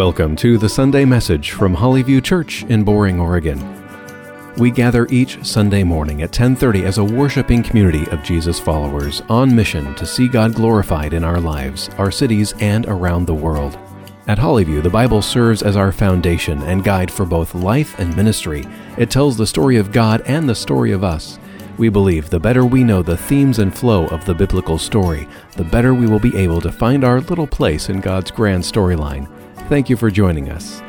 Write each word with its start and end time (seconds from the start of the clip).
Welcome 0.00 0.34
to 0.36 0.56
the 0.56 0.70
Sunday 0.70 1.04
message 1.04 1.50
from 1.50 1.76
Hollyview 1.76 2.24
Church 2.24 2.62
in 2.70 2.84
Boring, 2.84 3.20
Oregon. 3.20 3.60
We 4.56 4.70
gather 4.70 5.06
each 5.10 5.44
Sunday 5.44 5.84
morning 5.84 6.22
at 6.22 6.32
10:30 6.32 6.86
as 6.86 6.96
a 6.96 7.04
worshiping 7.04 7.62
community 7.62 8.06
of 8.10 8.22
Jesus 8.22 8.58
followers 8.58 9.22
on 9.28 9.54
mission 9.54 9.94
to 9.96 10.06
see 10.06 10.26
God 10.26 10.54
glorified 10.54 11.12
in 11.12 11.22
our 11.22 11.38
lives, 11.38 11.90
our 11.98 12.10
cities, 12.10 12.54
and 12.60 12.86
around 12.86 13.26
the 13.26 13.34
world. 13.34 13.76
At 14.26 14.38
Hollyview, 14.38 14.82
the 14.82 14.88
Bible 14.88 15.20
serves 15.20 15.60
as 15.60 15.76
our 15.76 15.92
foundation 15.92 16.62
and 16.62 16.82
guide 16.82 17.10
for 17.10 17.26
both 17.26 17.54
life 17.54 17.94
and 17.98 18.16
ministry. 18.16 18.66
It 18.96 19.10
tells 19.10 19.36
the 19.36 19.46
story 19.46 19.76
of 19.76 19.92
God 19.92 20.22
and 20.24 20.48
the 20.48 20.54
story 20.54 20.92
of 20.92 21.04
us. 21.04 21.38
We 21.76 21.90
believe 21.90 22.30
the 22.30 22.40
better 22.40 22.64
we 22.64 22.84
know 22.84 23.02
the 23.02 23.18
themes 23.18 23.58
and 23.58 23.74
flow 23.74 24.06
of 24.06 24.24
the 24.24 24.34
biblical 24.34 24.78
story, 24.78 25.28
the 25.58 25.64
better 25.64 25.92
we 25.92 26.06
will 26.06 26.18
be 26.18 26.34
able 26.38 26.62
to 26.62 26.72
find 26.72 27.04
our 27.04 27.20
little 27.20 27.46
place 27.46 27.90
in 27.90 28.00
God's 28.00 28.30
grand 28.30 28.62
storyline. 28.62 29.28
Thank 29.70 29.88
you 29.88 29.96
for 29.96 30.10
joining 30.10 30.50
us. 30.50 30.80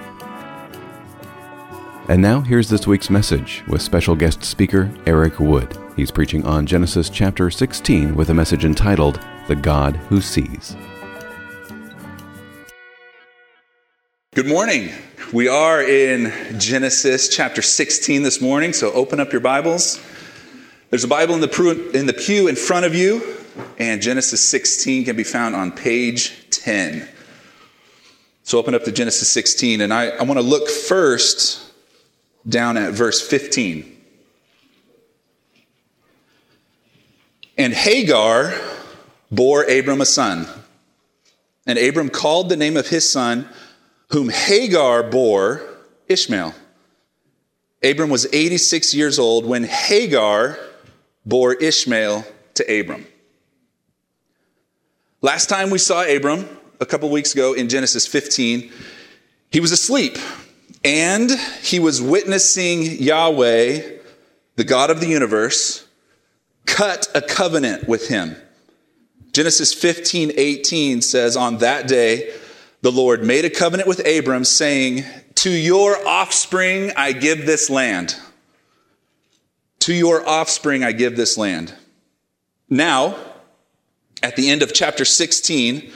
And 2.10 2.20
now 2.20 2.42
here's 2.42 2.68
this 2.68 2.88
week's 2.88 3.12
message 3.12 3.64
with 3.68 3.80
special 3.80 4.16
guest 4.16 4.44
speaker 4.44 4.92
Eric 5.06 5.40
Wood. 5.40 5.78
He's 5.96 6.10
preaching 6.10 6.44
on 6.48 6.66
Genesis 6.66 7.08
chapter 7.08 7.52
16 7.52 8.16
with 8.16 8.32
a 8.32 8.34
message 8.34 8.66
entitled 8.66 9.20
The 9.48 9.56
God 9.56 9.98
Who 9.98 10.20
Sees. 10.20 10.76
Good 14.34 14.48
morning. 14.48 14.90
We 15.32 15.48
are 15.48 15.84
in 15.84 16.34
Genesis 16.60 17.30
chapter 17.30 17.62
16 17.62 18.24
this 18.24 18.42
morning, 18.42 18.74
so 18.74 18.92
open 18.94 19.20
up 19.20 19.32
your 19.32 19.42
Bibles. 19.42 20.04
There's 20.90 21.04
a 21.04 21.08
Bible 21.08 21.36
in 21.36 21.42
the, 21.42 21.92
in 21.94 22.08
the 22.08 22.14
pew 22.14 22.48
in 22.48 22.56
front 22.56 22.88
of 22.88 22.96
you, 22.96 23.38
and 23.78 24.02
Genesis 24.02 24.44
16 24.44 25.06
can 25.06 25.16
be 25.16 25.24
found 25.24 25.56
on 25.56 25.72
page 25.72 26.50
10. 26.50 27.08
So 28.44 28.58
open 28.58 28.74
up 28.74 28.84
to 28.86 28.92
Genesis 28.92 29.30
16, 29.30 29.82
and 29.82 29.94
I, 29.94 30.10
I 30.10 30.24
want 30.24 30.40
to 30.40 30.46
look 30.46 30.70
first 30.70 31.72
down 32.48 32.78
at 32.78 32.94
verse 32.94 33.22
15. 33.26 33.98
And 37.58 37.74
Hagar 37.74 38.54
bore 39.32 39.64
Abram 39.64 40.02
a 40.02 40.06
son. 40.06 40.48
And 41.68 41.78
Abram 41.78 42.10
called 42.10 42.50
the 42.50 42.58
name 42.58 42.76
of 42.76 42.88
his 42.88 43.08
son, 43.08 43.48
whom 44.10 44.30
Hagar 44.30 45.04
bore, 45.04 45.62
Ishmael. 46.08 46.56
Abram 47.84 48.10
was 48.10 48.28
86 48.34 48.94
years 48.94 49.20
old 49.20 49.46
when 49.46 49.64
Hagar 49.64 50.58
bore 51.26 51.54
Ishmael 51.54 52.26
to 52.56 52.80
Abram. 52.80 53.06
Last 55.22 55.50
time 55.50 55.70
we 55.70 55.78
saw 55.78 56.04
Abram, 56.04 56.48
a 56.82 56.86
couple 56.86 57.10
weeks 57.10 57.34
ago 57.34 57.54
in 57.54 57.70
Genesis 57.70 58.08
15, 58.08 58.72
he 59.52 59.60
was 59.60 59.72
asleep 59.72 60.18
and 60.84 61.32
he 61.62 61.80
was 61.80 62.02
witnessing 62.02 62.82
Yahweh, 62.82 64.00
the 64.56 64.64
God 64.64 64.90
of 64.90 65.00
the 65.00 65.08
universe, 65.08 65.86
cut 66.66 67.08
a 67.14 67.22
covenant 67.22 67.88
with 67.88 68.08
him. 68.08 68.36
Genesis 69.32 69.74
15, 69.74 70.34
18 70.36 71.02
says, 71.02 71.38
On 71.38 71.60
that 71.60 71.88
day, 71.88 72.34
the 72.82 72.92
Lord 72.92 73.24
made 73.24 73.46
a 73.46 73.50
covenant 73.50 73.88
with 73.88 74.06
Abram, 74.06 74.44
saying, 74.44 75.06
To 75.36 75.52
your 75.52 76.06
offspring 76.06 76.92
I 76.98 77.12
give 77.12 77.46
this 77.46 77.70
land. 77.70 78.16
To 79.82 79.94
your 79.94 80.28
offspring 80.28 80.84
I 80.84 80.92
give 80.92 81.16
this 81.16 81.38
land. 81.38 81.76
Now, 82.70 83.16
at 84.24 84.36
the 84.36 84.50
end 84.50 84.64
of 84.64 84.74
chapter 84.74 85.06
16, 85.06 85.92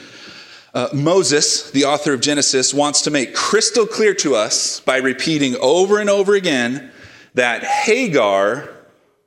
uh, 0.75 0.89
Moses, 0.93 1.71
the 1.71 1.85
author 1.85 2.13
of 2.13 2.19
Genesis, 2.19 2.73
wants 2.73 3.01
to 3.03 3.09
make 3.09 3.33
crystal 3.33 3.87
clear 3.87 4.13
to 4.15 4.35
us 4.35 4.81
by 4.81 4.97
repeating 4.97 5.55
over 5.61 5.99
and 5.99 6.09
over 6.09 6.35
again 6.35 6.91
that 7.33 7.63
Hagar 7.63 8.69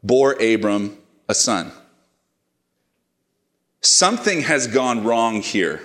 bore 0.03 0.33
Abram 0.35 0.99
a 1.27 1.35
son. 1.35 1.73
Something 3.81 4.43
has 4.43 4.67
gone 4.67 5.05
wrong 5.05 5.41
here. 5.41 5.81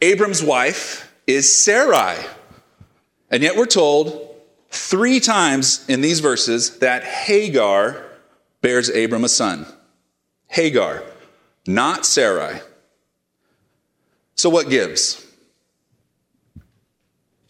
Abram's 0.00 0.42
wife 0.42 1.14
is 1.26 1.62
Sarai. 1.62 2.16
And 3.30 3.42
yet 3.42 3.56
we're 3.56 3.66
told 3.66 4.36
three 4.70 5.20
times 5.20 5.84
in 5.86 6.00
these 6.00 6.20
verses 6.20 6.78
that 6.78 7.04
Hagar 7.04 8.02
bears 8.62 8.88
Abram 8.88 9.24
a 9.24 9.28
son. 9.28 9.66
Hagar, 10.46 11.02
not 11.66 12.06
Sarai. 12.06 12.60
So, 14.36 14.50
what 14.50 14.68
gives? 14.68 15.26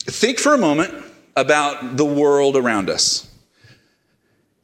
Think 0.01 0.39
for 0.39 0.55
a 0.55 0.59
moment 0.59 0.95
about 1.37 1.97
the 1.97 2.05
world 2.05 2.57
around 2.57 2.89
us. 2.89 3.29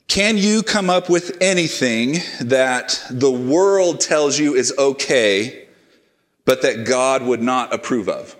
Can 0.06 0.38
you 0.38 0.62
come 0.62 0.88
up 0.88 1.10
with 1.10 1.36
anything 1.40 2.18
that 2.40 3.04
the 3.10 3.30
world 3.30 4.00
tells 4.00 4.38
you 4.38 4.54
is 4.54 4.72
okay, 4.78 5.66
but 6.44 6.62
that 6.62 6.84
God 6.86 7.22
would 7.22 7.42
not 7.42 7.74
approve 7.74 8.08
of? 8.08 8.36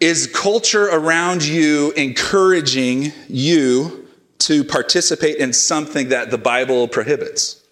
Is 0.00 0.26
culture 0.26 0.86
around 0.86 1.44
you 1.44 1.92
encouraging 1.92 3.12
you 3.28 4.08
to 4.38 4.64
participate 4.64 5.36
in 5.36 5.52
something 5.52 6.08
that 6.08 6.30
the 6.30 6.38
Bible 6.38 6.88
prohibits? 6.88 7.62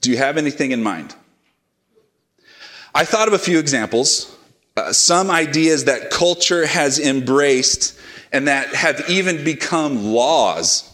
Do 0.00 0.10
you 0.10 0.16
have 0.16 0.36
anything 0.36 0.72
in 0.72 0.82
mind? 0.82 1.14
I 2.94 3.06
thought 3.06 3.26
of 3.26 3.34
a 3.34 3.38
few 3.38 3.58
examples, 3.58 4.36
uh, 4.76 4.92
some 4.92 5.30
ideas 5.30 5.86
that 5.86 6.10
culture 6.10 6.66
has 6.66 6.98
embraced 6.98 7.98
and 8.32 8.48
that 8.48 8.74
have 8.74 9.08
even 9.08 9.44
become 9.44 10.12
laws. 10.12 10.88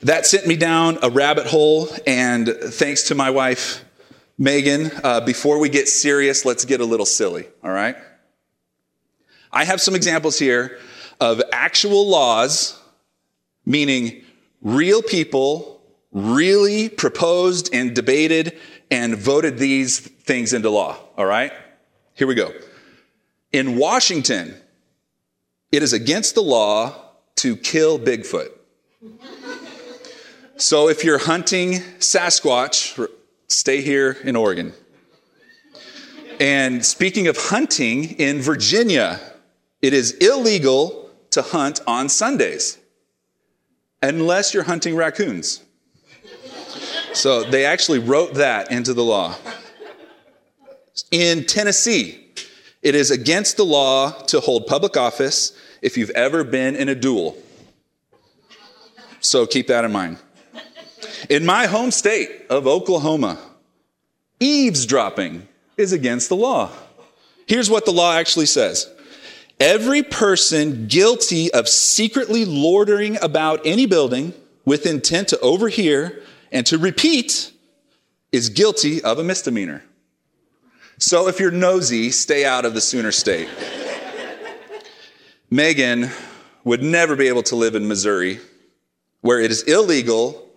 That 0.00 0.26
sent 0.26 0.48
me 0.48 0.56
down 0.56 0.98
a 1.02 1.08
rabbit 1.08 1.46
hole, 1.46 1.88
and 2.04 2.48
thanks 2.48 3.04
to 3.04 3.14
my 3.14 3.30
wife, 3.30 3.84
Megan, 4.36 4.90
uh, 5.04 5.20
before 5.20 5.60
we 5.60 5.68
get 5.68 5.88
serious, 5.88 6.44
let's 6.44 6.64
get 6.64 6.80
a 6.80 6.84
little 6.84 7.06
silly, 7.06 7.46
all 7.62 7.70
right? 7.70 7.96
I 9.52 9.64
have 9.64 9.80
some 9.80 9.94
examples 9.94 10.36
here 10.36 10.78
of 11.20 11.40
actual 11.52 12.08
laws, 12.08 12.76
meaning 13.64 14.24
real 14.60 15.02
people 15.02 15.80
really 16.10 16.88
proposed 16.88 17.72
and 17.72 17.94
debated 17.94 18.58
and 18.92 19.16
voted 19.16 19.56
these 19.56 20.00
things 20.00 20.52
into 20.52 20.68
law. 20.68 20.98
All 21.16 21.24
right? 21.24 21.50
Here 22.12 22.26
we 22.26 22.34
go. 22.34 22.52
In 23.50 23.78
Washington, 23.78 24.54
it 25.72 25.82
is 25.82 25.94
against 25.94 26.34
the 26.34 26.42
law 26.42 26.94
to 27.36 27.56
kill 27.56 27.98
Bigfoot. 27.98 28.50
So 30.58 30.90
if 30.90 31.04
you're 31.04 31.18
hunting 31.18 31.80
Sasquatch, 32.00 33.08
stay 33.48 33.80
here 33.80 34.18
in 34.24 34.36
Oregon. 34.36 34.74
And 36.38 36.84
speaking 36.84 37.28
of 37.28 37.38
hunting, 37.38 38.10
in 38.20 38.42
Virginia, 38.42 39.20
it 39.80 39.94
is 39.94 40.12
illegal 40.18 41.10
to 41.30 41.40
hunt 41.40 41.80
on 41.86 42.10
Sundays 42.10 42.78
unless 44.02 44.52
you're 44.52 44.64
hunting 44.64 44.96
raccoons. 44.96 45.62
So 47.14 47.44
they 47.44 47.64
actually 47.64 47.98
wrote 47.98 48.34
that 48.34 48.70
into 48.70 48.94
the 48.94 49.04
law. 49.04 49.34
In 51.10 51.44
Tennessee, 51.44 52.26
it 52.82 52.94
is 52.94 53.10
against 53.10 53.56
the 53.56 53.64
law 53.64 54.10
to 54.24 54.40
hold 54.40 54.66
public 54.66 54.96
office 54.96 55.56
if 55.82 55.96
you've 55.96 56.10
ever 56.10 56.42
been 56.44 56.74
in 56.74 56.88
a 56.88 56.94
duel. 56.94 57.36
So 59.20 59.46
keep 59.46 59.68
that 59.68 59.84
in 59.84 59.92
mind. 59.92 60.18
In 61.30 61.44
my 61.44 61.66
home 61.66 61.90
state 61.90 62.46
of 62.50 62.66
Oklahoma, 62.66 63.38
eavesdropping 64.40 65.46
is 65.76 65.92
against 65.92 66.28
the 66.28 66.36
law. 66.36 66.70
Here's 67.46 67.70
what 67.70 67.84
the 67.84 67.92
law 67.92 68.14
actually 68.14 68.46
says 68.46 68.90
Every 69.60 70.02
person 70.02 70.88
guilty 70.88 71.52
of 71.52 71.68
secretly 71.68 72.44
loitering 72.44 73.16
about 73.22 73.60
any 73.64 73.86
building 73.86 74.34
with 74.64 74.86
intent 74.86 75.28
to 75.28 75.38
overhear 75.40 76.22
and 76.52 76.66
to 76.66 76.78
repeat 76.78 77.50
is 78.30 78.50
guilty 78.50 79.02
of 79.02 79.18
a 79.18 79.24
misdemeanor. 79.24 79.82
So 80.98 81.26
if 81.26 81.40
you're 81.40 81.50
nosy, 81.50 82.10
stay 82.10 82.44
out 82.44 82.64
of 82.64 82.74
the 82.74 82.80
Sooner 82.80 83.10
State. 83.10 83.48
Megan 85.50 86.10
would 86.62 86.82
never 86.82 87.16
be 87.16 87.26
able 87.28 87.42
to 87.44 87.56
live 87.56 87.74
in 87.74 87.88
Missouri, 87.88 88.38
where 89.22 89.40
it 89.40 89.50
is 89.50 89.62
illegal 89.62 90.48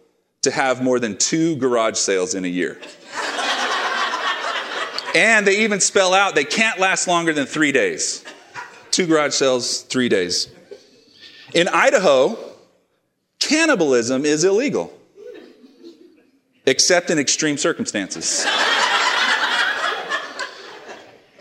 to 0.44 0.52
have 0.52 0.84
more 0.84 1.00
than 1.00 1.18
two 1.18 1.56
garage 1.56 1.98
sales 1.98 2.36
in 2.36 2.46
a 2.46 2.50
year. 2.50 2.80
and 5.16 5.48
they 5.48 5.64
even 5.64 5.80
spell 5.80 6.14
out 6.14 6.36
they 6.36 6.44
can't 6.44 6.80
last 6.80 7.08
longer 7.08 7.34
than 7.34 7.48
three 7.48 7.72
days. 7.72 8.24
Two 8.92 9.08
garage 9.08 9.34
sales, 9.34 9.82
three 9.82 10.10
days. 10.10 10.50
In 11.54 11.68
Idaho, 11.68 12.38
cannibalism 13.40 14.26
is 14.26 14.44
illegal 14.44 14.94
except 16.66 17.10
in 17.10 17.20
extreme 17.20 17.58
circumstances. 17.58 18.46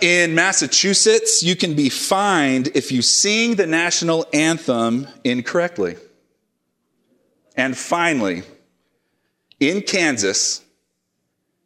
In 0.00 0.34
Massachusetts, 0.34 1.42
you 1.42 1.56
can 1.56 1.74
be 1.74 1.88
fined 1.88 2.68
if 2.74 2.92
you 2.92 3.00
sing 3.00 3.54
the 3.54 3.66
national 3.66 4.26
anthem 4.34 5.08
incorrectly. 5.22 5.96
And 7.56 7.76
finally, 7.76 8.42
in 9.60 9.80
Kansas, 9.82 10.62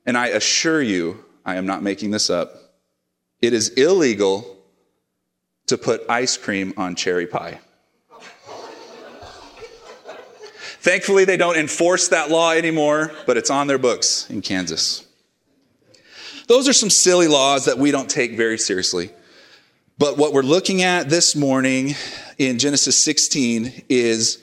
and 0.07 0.17
I 0.17 0.29
assure 0.29 0.81
you, 0.81 1.25
I 1.45 1.57
am 1.57 1.67
not 1.67 1.83
making 1.83 2.11
this 2.13 2.31
up, 2.31 2.55
it 3.41 3.53
is 3.53 3.71
illegal 3.71 4.57
to 5.67 5.79
put 5.79 6.03
ice 6.09 6.37
cream 6.37 6.75
on 6.77 6.95
cherry 6.95 7.27
pie. 7.27 7.61
Thankfully, 10.81 11.25
they 11.25 11.37
don't 11.37 11.57
enforce 11.57 12.09
that 12.09 12.31
law 12.31 12.53
anymore, 12.53 13.13
but 13.27 13.37
it's 13.37 13.51
on 13.51 13.67
their 13.67 13.79
books 13.79 14.29
in 14.31 14.43
Kansas. 14.43 15.07
Those 16.47 16.69
are 16.69 16.73
some 16.73 16.91
silly 16.91 17.29
laws 17.29 17.67
that 17.67 17.79
we 17.79 17.91
don't 17.91 18.09
take 18.09 18.37
very 18.37 18.59
seriously. 18.59 19.11
But 19.99 20.17
what 20.17 20.33
we're 20.33 20.43
looking 20.43 20.83
at 20.83 21.11
this 21.11 21.35
morning 21.35 21.95
in 22.39 22.59
Genesis 22.59 22.97
16 22.99 23.85
is 23.89 24.43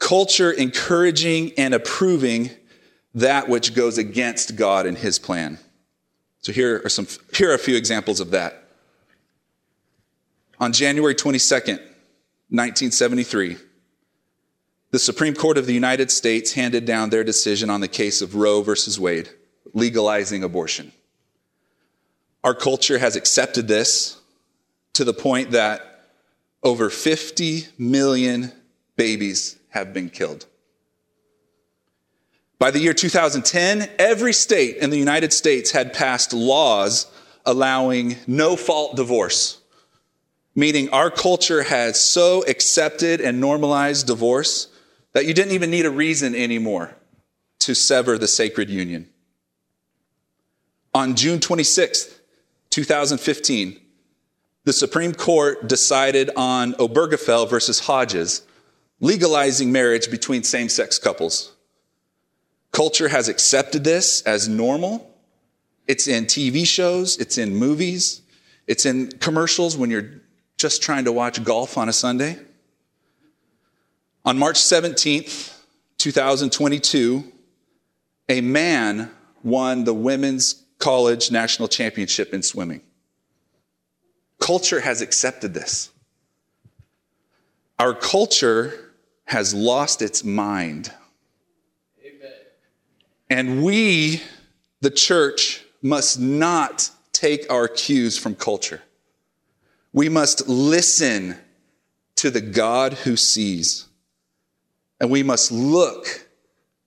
culture 0.00 0.50
encouraging 0.50 1.52
and 1.56 1.72
approving 1.72 2.50
that 3.14 3.48
which 3.48 3.74
goes 3.74 3.96
against 3.96 4.56
God 4.56 4.86
and 4.86 4.98
his 4.98 5.18
plan. 5.18 5.58
So 6.40 6.52
here 6.52 6.82
are 6.84 6.88
some 6.88 7.06
here 7.32 7.52
are 7.52 7.54
a 7.54 7.58
few 7.58 7.76
examples 7.76 8.18
of 8.18 8.32
that. 8.32 8.64
On 10.58 10.72
January 10.72 11.14
22nd, 11.14 11.78
1973, 12.48 13.56
the 14.92 14.98
Supreme 14.98 15.34
Court 15.34 15.56
of 15.56 15.64
the 15.64 15.72
United 15.72 16.10
States 16.10 16.52
handed 16.52 16.84
down 16.84 17.08
their 17.08 17.24
decision 17.24 17.70
on 17.70 17.80
the 17.80 17.88
case 17.88 18.20
of 18.20 18.34
Roe 18.34 18.60
versus 18.60 19.00
Wade, 19.00 19.30
legalizing 19.72 20.44
abortion. 20.44 20.92
Our 22.44 22.54
culture 22.54 22.98
has 22.98 23.16
accepted 23.16 23.68
this 23.68 24.20
to 24.92 25.04
the 25.04 25.14
point 25.14 25.52
that 25.52 26.04
over 26.62 26.90
50 26.90 27.68
million 27.78 28.52
babies 28.96 29.58
have 29.70 29.94
been 29.94 30.10
killed. 30.10 30.44
By 32.58 32.70
the 32.70 32.78
year 32.78 32.92
2010, 32.92 33.88
every 33.98 34.34
state 34.34 34.76
in 34.76 34.90
the 34.90 34.98
United 34.98 35.32
States 35.32 35.70
had 35.70 35.94
passed 35.94 36.34
laws 36.34 37.06
allowing 37.46 38.16
no 38.26 38.56
fault 38.56 38.94
divorce, 38.94 39.58
meaning 40.54 40.90
our 40.90 41.10
culture 41.10 41.62
has 41.62 41.98
so 41.98 42.44
accepted 42.46 43.22
and 43.22 43.40
normalized 43.40 44.06
divorce 44.06 44.68
that 45.12 45.26
you 45.26 45.34
didn't 45.34 45.52
even 45.52 45.70
need 45.70 45.86
a 45.86 45.90
reason 45.90 46.34
anymore 46.34 46.96
to 47.60 47.74
sever 47.74 48.18
the 48.18 48.28
sacred 48.28 48.70
union. 48.70 49.08
On 50.94 51.14
June 51.14 51.38
26th, 51.38 52.18
2015, 52.70 53.80
the 54.64 54.72
Supreme 54.72 55.14
Court 55.14 55.68
decided 55.68 56.30
on 56.36 56.74
Obergefell 56.74 57.48
versus 57.48 57.80
Hodges, 57.80 58.42
legalizing 59.00 59.72
marriage 59.72 60.10
between 60.10 60.42
same 60.42 60.68
sex 60.68 60.98
couples. 60.98 61.52
Culture 62.70 63.08
has 63.08 63.28
accepted 63.28 63.84
this 63.84 64.22
as 64.22 64.48
normal. 64.48 65.14
It's 65.88 66.06
in 66.06 66.24
TV 66.24 66.66
shows, 66.66 67.18
it's 67.18 67.38
in 67.38 67.54
movies, 67.56 68.22
it's 68.66 68.86
in 68.86 69.10
commercials 69.18 69.76
when 69.76 69.90
you're 69.90 70.22
just 70.56 70.82
trying 70.82 71.04
to 71.04 71.12
watch 71.12 71.42
golf 71.42 71.76
on 71.76 71.88
a 71.88 71.92
Sunday. 71.92 72.38
On 74.24 74.38
March 74.38 74.56
17th, 74.56 75.52
2022, 75.98 77.24
a 78.28 78.40
man 78.40 79.10
won 79.42 79.82
the 79.82 79.92
Women's 79.92 80.62
College 80.78 81.32
National 81.32 81.66
Championship 81.66 82.32
in 82.32 82.42
swimming. 82.42 82.82
Culture 84.38 84.80
has 84.80 85.00
accepted 85.00 85.54
this. 85.54 85.90
Our 87.80 87.94
culture 87.94 88.92
has 89.24 89.54
lost 89.54 90.02
its 90.02 90.22
mind. 90.22 90.92
Amen. 92.04 92.32
And 93.28 93.64
we, 93.64 94.22
the 94.82 94.90
church, 94.90 95.64
must 95.82 96.20
not 96.20 96.90
take 97.12 97.50
our 97.50 97.66
cues 97.66 98.16
from 98.16 98.36
culture. 98.36 98.82
We 99.92 100.08
must 100.08 100.48
listen 100.48 101.36
to 102.16 102.30
the 102.30 102.40
God 102.40 102.92
who 102.92 103.16
sees 103.16 103.88
and 105.02 105.10
we 105.10 105.24
must 105.24 105.50
look 105.50 106.28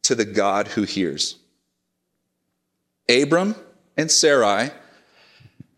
to 0.01 0.15
the 0.15 0.23
God 0.23 0.69
who 0.69 0.83
hears. 0.83 1.35
Abram 3.09 3.55
and 3.97 4.09
Sarai 4.09 4.71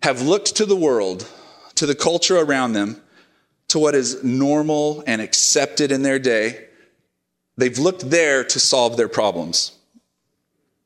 have 0.04 0.22
looked 0.22 0.56
to 0.57 0.68
the 0.68 0.75
world, 0.75 1.28
to 1.74 1.88
the 1.88 1.95
culture 1.95 2.38
around 2.38 2.74
them, 2.74 3.01
to 3.69 3.80
what 3.80 3.95
is 3.95 4.24
normal 4.24 5.04
and 5.07 5.19
accepted 5.19 5.92
in 5.92 6.04
their 6.04 6.19
day. 6.19 6.68
They've 7.57 7.80
looked 7.80 8.12
there 8.12 8.44
to 8.44 8.60
solve 8.60 8.98
their 8.98 9.10
problems. 9.10 9.72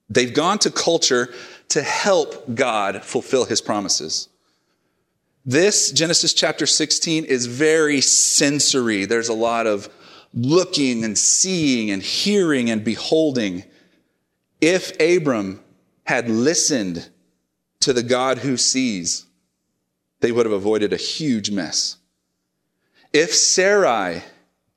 They've 0.10 0.34
gone 0.34 0.58
to 0.60 0.72
culture 0.72 1.34
to 1.68 1.82
help 1.82 2.56
God 2.56 3.04
fulfill 3.04 3.44
his 3.44 3.60
promises. 3.60 4.30
This, 5.46 5.92
Genesis 5.92 6.34
chapter 6.34 6.66
16, 6.66 7.26
is 7.26 7.46
very 7.46 8.00
sensory. 8.00 9.04
There's 9.04 9.30
a 9.30 9.34
lot 9.34 9.68
of 9.68 9.90
looking 10.34 11.04
and 11.04 11.18
seeing 11.18 11.92
and 11.92 12.02
hearing 12.02 12.70
and 12.70 12.84
beholding. 12.84 13.64
If 14.60 15.00
Abram 15.00 15.62
had 16.06 16.30
listened 16.30 17.10
to 17.82 17.94
the 17.94 18.04
God 18.04 18.40
who 18.40 18.58
sees, 18.58 19.26
they 20.22 20.32
would 20.32 20.46
have 20.46 20.54
avoided 20.54 20.94
a 20.94 20.98
huge 20.98 21.52
mess. 21.52 21.98
If 23.12 23.34
Sarai 23.34 24.24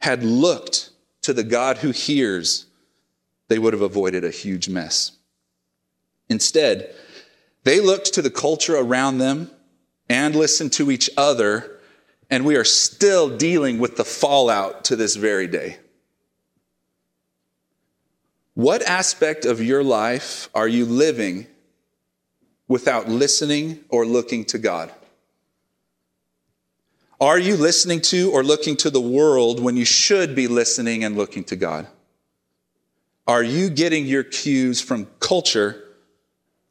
had 0.01 0.25
looked 0.25 0.91
to 1.23 1.33
the 1.33 1.45
God 1.45 1.79
who 1.79 1.91
hears, 1.91 2.67
they 3.49 3.59
would 3.59 3.73
have 3.73 3.83
avoided 3.83 4.25
a 4.25 4.31
huge 4.31 4.69
mess. 4.69 5.13
Instead, 6.29 6.95
they 7.63 7.81
looked 7.81 8.13
to 8.15 8.23
the 8.23 8.31
culture 8.31 8.77
around 8.77 9.19
them 9.19 9.51
and 10.09 10.35
listened 10.35 10.73
to 10.75 10.91
each 10.91 11.09
other 11.17 11.74
and 12.31 12.45
we 12.45 12.57
are 12.57 12.65
still 12.65 13.37
dealing 13.37 13.79
with 13.79 13.97
the 13.97 14.05
fallout 14.05 14.85
to 14.85 14.97
this 14.97 15.17
very 15.17 15.47
day. 15.47 15.79
What 18.55 18.83
aspect 18.83 19.45
of 19.45 19.61
your 19.61 19.83
life 19.83 20.49
are 20.55 20.69
you 20.69 20.85
living 20.85 21.47
without 22.69 23.09
listening 23.09 23.81
or 23.89 24.07
looking 24.07 24.45
to 24.47 24.59
God? 24.59 24.93
Are 27.21 27.39
you 27.39 27.57
listening 27.57 28.01
to 28.03 28.31
or 28.33 28.43
looking 28.43 28.77
to 28.79 28.91
the 28.91 29.01
world 29.01 29.61
when 29.61 29.77
you 29.77 29.85
should 29.85 30.35
be 30.35 30.47
listening 30.47 31.05
and 31.05 31.17
looking 31.17 31.45
to 31.45 31.57
God? 31.57 31.87
Are 33.27 33.43
you 33.43 33.71
getting 33.71 34.07
your 34.07 34.25
cues 34.25 34.81
from 34.81 35.07
culture 35.21 35.83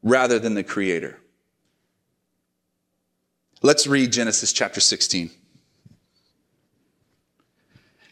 rather 0.02 0.38
than 0.38 0.54
the 0.54 0.62
Creator? 0.62 1.18
Let's 3.62 3.86
read 3.86 4.12
Genesis 4.12 4.52
chapter 4.52 4.80
16. 4.80 5.30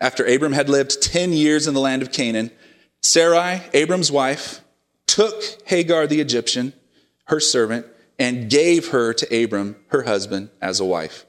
after 0.00 0.24
Abram 0.24 0.52
had 0.52 0.68
lived 0.68 1.02
10 1.02 1.32
years 1.32 1.66
in 1.66 1.74
the 1.74 1.80
land 1.80 2.02
of 2.02 2.12
Canaan, 2.12 2.50
Sarai, 3.00 3.62
Abram's 3.72 4.12
wife, 4.12 4.60
took 5.06 5.42
Hagar 5.66 6.06
the 6.06 6.20
Egyptian, 6.20 6.72
her 7.26 7.40
servant, 7.40 7.86
and 8.18 8.50
gave 8.50 8.88
her 8.88 9.12
to 9.12 9.44
Abram, 9.44 9.76
her 9.88 10.02
husband, 10.02 10.50
as 10.60 10.80
a 10.80 10.84
wife. 10.84 11.24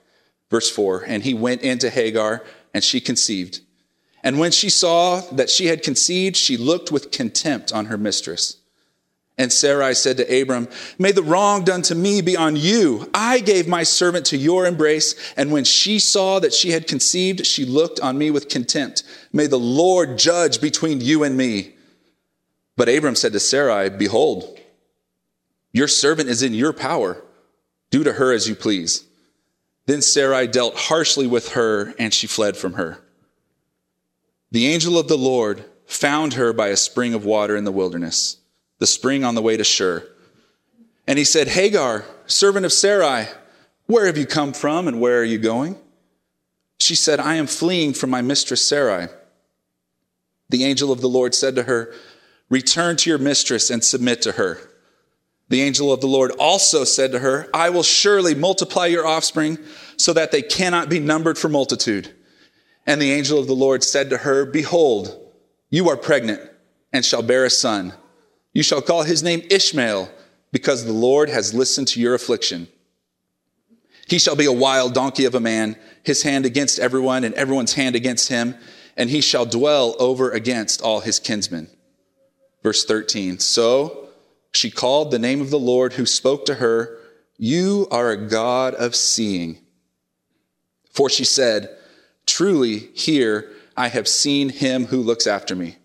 Verse 0.49 0.69
4 0.69 1.03
And 1.07 1.23
he 1.23 1.33
went 1.33 1.61
into 1.61 1.89
Hagar, 1.89 2.43
and 2.73 2.83
she 2.83 2.99
conceived. 2.99 3.61
And 4.23 4.39
when 4.39 4.51
she 4.51 4.69
saw 4.69 5.21
that 5.31 5.49
she 5.49 5.67
had 5.67 5.83
conceived, 5.83 6.35
she 6.35 6.57
looked 6.57 6.91
with 6.91 7.11
contempt 7.11 7.71
on 7.71 7.85
her 7.85 7.97
mistress. 7.97 8.57
And 9.37 9.53
Sarai 9.53 9.93
said 9.93 10.17
to 10.17 10.41
Abram, 10.41 10.67
May 10.97 11.11
the 11.11 11.21
wrong 11.21 11.63
done 11.63 11.83
to 11.83 11.95
me 11.95 12.21
be 12.21 12.35
on 12.35 12.55
you. 12.55 13.09
I 13.13 13.39
gave 13.39 13.67
my 13.67 13.83
servant 13.83 14.25
to 14.27 14.37
your 14.37 14.65
embrace, 14.65 15.13
and 15.37 15.51
when 15.51 15.63
she 15.63 15.99
saw 15.99 16.39
that 16.39 16.53
she 16.53 16.71
had 16.71 16.87
conceived, 16.87 17.45
she 17.45 17.63
looked 17.63 17.99
on 17.99 18.17
me 18.17 18.31
with 18.31 18.49
contempt. 18.49 19.03
May 19.31 19.45
the 19.45 19.59
Lord 19.59 20.17
judge 20.17 20.59
between 20.59 21.01
you 21.01 21.23
and 21.23 21.37
me. 21.37 21.75
But 22.75 22.89
Abram 22.89 23.15
said 23.15 23.33
to 23.33 23.39
Sarai, 23.39 23.89
Behold, 23.89 24.57
your 25.71 25.87
servant 25.87 26.29
is 26.29 26.41
in 26.41 26.55
your 26.55 26.73
power. 26.73 27.23
Do 27.91 28.03
to 28.03 28.13
her 28.13 28.33
as 28.33 28.49
you 28.49 28.55
please. 28.55 29.05
Then 29.85 30.01
Sarai 30.01 30.47
dealt 30.47 30.75
harshly 30.75 31.27
with 31.27 31.53
her, 31.53 31.93
and 31.99 32.13
she 32.13 32.27
fled 32.27 32.57
from 32.57 32.73
her. 32.73 32.99
The 34.51 34.67
angel 34.67 34.97
of 34.97 35.07
the 35.07 35.17
Lord 35.17 35.65
found 35.85 36.33
her 36.33 36.53
by 36.53 36.69
a 36.69 36.77
spring 36.77 37.13
of 37.13 37.25
water 37.25 37.55
in 37.55 37.63
the 37.63 37.71
wilderness, 37.71 38.37
the 38.79 38.87
spring 38.87 39.23
on 39.23 39.35
the 39.35 39.41
way 39.41 39.57
to 39.57 39.63
Shur. 39.63 40.07
And 41.07 41.17
he 41.17 41.25
said, 41.25 41.47
Hagar, 41.47 42.05
servant 42.25 42.65
of 42.65 42.73
Sarai, 42.73 43.27
where 43.85 44.05
have 44.05 44.17
you 44.17 44.25
come 44.25 44.53
from 44.53 44.87
and 44.87 44.99
where 44.99 45.19
are 45.19 45.25
you 45.25 45.37
going? 45.37 45.77
She 46.79 46.95
said, 46.95 47.19
I 47.19 47.35
am 47.35 47.47
fleeing 47.47 47.93
from 47.93 48.09
my 48.09 48.21
mistress 48.21 48.65
Sarai. 48.65 49.07
The 50.49 50.63
angel 50.63 50.91
of 50.91 51.01
the 51.01 51.09
Lord 51.09 51.33
said 51.33 51.55
to 51.55 51.63
her, 51.63 51.93
Return 52.49 52.95
to 52.97 53.09
your 53.09 53.19
mistress 53.19 53.69
and 53.69 53.83
submit 53.83 54.21
to 54.21 54.33
her. 54.33 54.59
The 55.49 55.61
angel 55.61 55.91
of 55.91 56.01
the 56.01 56.07
Lord 56.07 56.31
also 56.31 56.83
said 56.83 57.11
to 57.13 57.19
her, 57.19 57.49
I 57.53 57.69
will 57.69 57.83
surely 57.83 58.35
multiply 58.35 58.85
your 58.85 59.07
offspring 59.07 59.57
so 59.95 60.13
that 60.13 60.31
they 60.31 60.41
cannot 60.41 60.89
be 60.89 60.99
numbered 60.99 61.37
for 61.37 61.49
multitude. 61.49 62.13
And 62.85 63.01
the 63.01 63.11
angel 63.11 63.39
of 63.39 63.47
the 63.47 63.55
Lord 63.55 63.83
said 63.83 64.09
to 64.09 64.17
her, 64.17 64.45
Behold, 64.45 65.17
you 65.69 65.89
are 65.89 65.97
pregnant 65.97 66.41
and 66.93 67.03
shall 67.03 67.21
bear 67.21 67.45
a 67.45 67.49
son. 67.49 67.93
You 68.57 68.63
shall 68.63 68.81
call 68.81 69.03
his 69.03 69.21
name 69.21 69.43
Ishmael 69.51 70.09
because 70.51 70.83
the 70.83 70.91
Lord 70.91 71.29
has 71.29 71.53
listened 71.53 71.89
to 71.89 72.01
your 72.01 72.15
affliction. 72.15 72.67
He 74.07 74.17
shall 74.17 74.35
be 74.35 74.47
a 74.47 74.51
wild 74.51 74.95
donkey 74.95 75.25
of 75.25 75.35
a 75.35 75.39
man, 75.39 75.77
his 76.01 76.23
hand 76.23 76.43
against 76.43 76.79
everyone 76.79 77.23
and 77.23 77.35
everyone's 77.35 77.75
hand 77.75 77.95
against 77.95 78.29
him, 78.29 78.55
and 78.95 79.11
he 79.11 79.21
shall 79.21 79.45
dwell 79.45 79.95
over 79.99 80.31
against 80.31 80.81
all 80.81 81.01
his 81.01 81.19
kinsmen. 81.19 81.67
Verse 82.63 82.83
13. 82.83 83.37
So 83.37 84.09
she 84.51 84.71
called 84.71 85.11
the 85.11 85.19
name 85.19 85.39
of 85.39 85.51
the 85.51 85.59
Lord 85.59 85.93
who 85.93 86.07
spoke 86.07 86.43
to 86.47 86.55
her, 86.55 86.97
You 87.37 87.87
are 87.91 88.09
a 88.09 88.27
God 88.27 88.73
of 88.73 88.95
seeing. 88.95 89.59
For 90.89 91.11
she 91.11 91.25
said, 91.25 91.77
Truly, 92.25 92.89
here 92.95 93.51
I 93.75 93.89
have 93.89 94.07
seen 94.07 94.49
him 94.49 94.85
who 94.85 95.03
looks 95.03 95.27
after 95.27 95.55
me. 95.55 95.77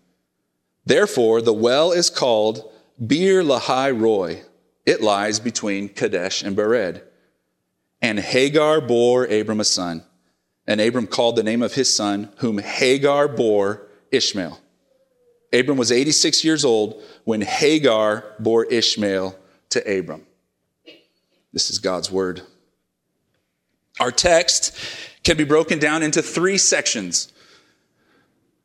Therefore, 0.85 1.41
the 1.41 1.53
well 1.53 1.91
is 1.91 2.09
called 2.09 2.71
Beer 3.05 3.43
Lahai 3.43 3.97
Roi. 3.97 4.43
It 4.85 5.01
lies 5.01 5.39
between 5.39 5.89
Kadesh 5.89 6.43
and 6.43 6.55
Bered. 6.55 7.01
And 8.01 8.19
Hagar 8.19 8.81
bore 8.81 9.25
Abram 9.25 9.59
a 9.59 9.63
son. 9.63 10.03
And 10.67 10.81
Abram 10.81 11.07
called 11.07 11.35
the 11.35 11.43
name 11.43 11.61
of 11.61 11.73
his 11.73 11.93
son, 11.93 12.31
whom 12.37 12.57
Hagar 12.57 13.27
bore 13.27 13.87
Ishmael. 14.11 14.59
Abram 15.53 15.77
was 15.77 15.91
86 15.91 16.43
years 16.43 16.65
old 16.65 17.01
when 17.23 17.41
Hagar 17.41 18.25
bore 18.39 18.65
Ishmael 18.65 19.37
to 19.69 19.99
Abram. 19.99 20.25
This 21.53 21.69
is 21.69 21.79
God's 21.79 22.11
word. 22.11 22.41
Our 23.99 24.11
text 24.11 24.75
can 25.23 25.37
be 25.37 25.43
broken 25.43 25.79
down 25.79 26.01
into 26.01 26.21
three 26.21 26.57
sections. 26.57 27.31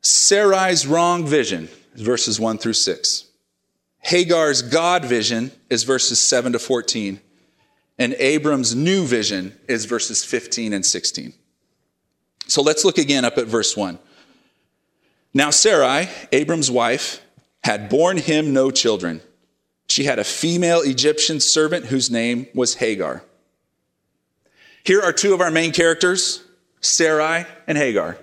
Sarai's 0.02 0.86
wrong 0.86 1.26
vision 1.26 1.68
is 1.68 1.87
verses 2.00 2.38
1 2.38 2.58
through 2.58 2.74
6. 2.74 3.24
Hagar's 4.00 4.62
God 4.62 5.04
vision 5.04 5.50
is 5.68 5.84
verses 5.84 6.20
7 6.20 6.52
to 6.52 6.58
14. 6.58 7.20
And 7.98 8.14
Abram's 8.14 8.74
new 8.74 9.04
vision 9.04 9.58
is 9.68 9.84
verses 9.84 10.24
15 10.24 10.72
and 10.72 10.86
16. 10.86 11.32
So 12.46 12.62
let's 12.62 12.84
look 12.84 12.98
again 12.98 13.24
up 13.24 13.38
at 13.38 13.46
verse 13.46 13.76
1. 13.76 13.98
Now, 15.34 15.50
Sarai, 15.50 16.08
Abram's 16.32 16.70
wife, 16.70 17.20
had 17.64 17.88
borne 17.88 18.16
him 18.16 18.52
no 18.52 18.70
children. 18.70 19.20
She 19.88 20.04
had 20.04 20.18
a 20.18 20.24
female 20.24 20.80
Egyptian 20.80 21.40
servant 21.40 21.86
whose 21.86 22.10
name 22.10 22.46
was 22.54 22.74
Hagar. 22.74 23.24
Here 24.84 25.02
are 25.02 25.12
two 25.12 25.34
of 25.34 25.40
our 25.40 25.50
main 25.50 25.72
characters 25.72 26.42
Sarai 26.80 27.44
and 27.66 27.76
Hagar. 27.76 28.16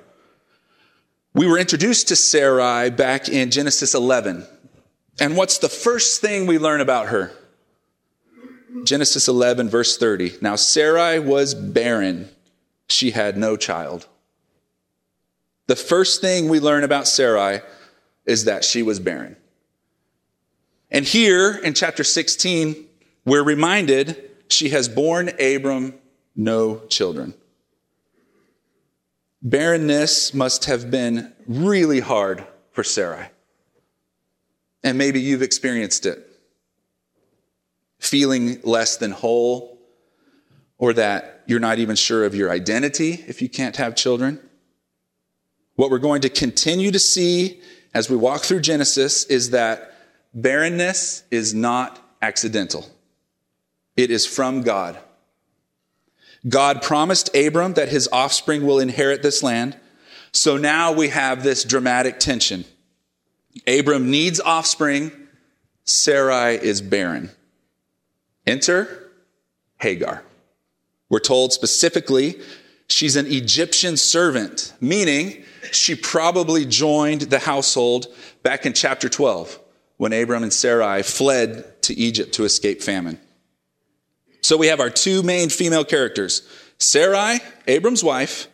We 1.35 1.47
were 1.47 1.59
introduced 1.59 2.07
to 2.07 2.15
Sarai 2.15 2.89
back 2.89 3.27
in 3.27 3.51
Genesis 3.51 3.93
11. 3.93 4.47
And 5.19 5.35
what's 5.35 5.57
the 5.57 5.67
first 5.67 6.21
thing 6.21 6.47
we 6.47 6.57
learn 6.57 6.79
about 6.79 7.09
her? 7.09 7.33
Genesis 8.85 9.27
11, 9.27 9.67
verse 9.67 9.97
30. 9.97 10.37
Now, 10.39 10.55
Sarai 10.55 11.19
was 11.19 11.53
barren, 11.53 12.29
she 12.87 13.11
had 13.11 13.35
no 13.35 13.57
child. 13.57 14.07
The 15.67 15.75
first 15.75 16.21
thing 16.21 16.47
we 16.47 16.61
learn 16.61 16.85
about 16.85 17.05
Sarai 17.05 17.59
is 18.25 18.45
that 18.45 18.63
she 18.63 18.81
was 18.81 19.01
barren. 19.01 19.35
And 20.89 21.03
here 21.03 21.53
in 21.53 21.73
chapter 21.73 22.05
16, 22.05 22.77
we're 23.25 23.43
reminded 23.43 24.31
she 24.47 24.69
has 24.69 24.87
borne 24.87 25.31
Abram 25.37 25.95
no 26.33 26.85
children. 26.87 27.33
Barrenness 29.45 30.33
must 30.33 30.65
have 30.65 30.89
been 30.89 31.31
really 31.45 31.99
hard 31.99 32.47
for 32.71 32.83
Sarai. 32.83 33.27
And 34.83 34.97
maybe 34.97 35.21
you've 35.21 35.43
experienced 35.43 36.07
it. 36.07 36.27
Feeling 37.99 38.59
less 38.63 38.97
than 38.97 39.11
whole, 39.11 39.77
or 40.79 40.93
that 40.93 41.43
you're 41.45 41.59
not 41.59 41.77
even 41.77 41.95
sure 41.95 42.25
of 42.25 42.33
your 42.33 42.49
identity 42.49 43.23
if 43.27 43.39
you 43.39 43.47
can't 43.47 43.75
have 43.77 43.95
children. 43.95 44.39
What 45.75 45.91
we're 45.91 45.99
going 45.99 46.21
to 46.21 46.29
continue 46.29 46.89
to 46.89 46.99
see 46.99 47.61
as 47.93 48.09
we 48.09 48.15
walk 48.15 48.41
through 48.41 48.61
Genesis 48.61 49.25
is 49.25 49.51
that 49.51 49.93
barrenness 50.33 51.23
is 51.29 51.53
not 51.53 51.99
accidental. 52.19 52.89
It 53.95 54.09
is 54.09 54.25
from 54.25 54.63
God. 54.63 54.97
God 56.47 56.81
promised 56.81 57.35
Abram 57.35 57.73
that 57.73 57.89
his 57.89 58.07
offspring 58.11 58.65
will 58.65 58.79
inherit 58.79 59.23
this 59.23 59.41
land. 59.41 59.77
So 60.31 60.57
now 60.57 60.91
we 60.91 61.09
have 61.09 61.43
this 61.43 61.63
dramatic 61.63 62.19
tension. 62.19 62.65
Abram 63.67 64.11
needs 64.11 64.39
offspring. 64.39 65.11
Sarai 65.85 66.55
is 66.55 66.81
barren. 66.81 67.31
Enter 68.45 69.11
Hagar. 69.79 70.23
We're 71.09 71.19
told 71.19 71.53
specifically 71.53 72.39
she's 72.89 73.15
an 73.15 73.27
Egyptian 73.27 73.97
servant, 73.97 74.73
meaning 74.81 75.43
she 75.71 75.95
probably 75.95 76.65
joined 76.65 77.21
the 77.21 77.39
household 77.39 78.07
back 78.43 78.65
in 78.65 78.73
chapter 78.73 79.09
12 79.09 79.59
when 79.97 80.13
Abram 80.13 80.43
and 80.43 80.53
Sarai 80.53 81.01
fled 81.03 81.81
to 81.83 81.93
Egypt 81.93 82.33
to 82.33 82.43
escape 82.43 82.81
famine. 82.81 83.19
So 84.45 84.57
we 84.57 84.67
have 84.67 84.79
our 84.79 84.91
two 84.91 85.23
main 85.23 85.49
female 85.49 85.83
characters 85.83 86.47
Sarai, 86.77 87.39
Abram's 87.67 88.03
wife, 88.03 88.47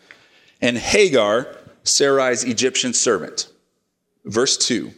and 0.62 0.78
Hagar, 0.78 1.54
Sarai's 1.84 2.46
Egyptian 2.46 2.94
servant. 2.94 3.52
Verse 4.24 4.56
2. 4.56 4.94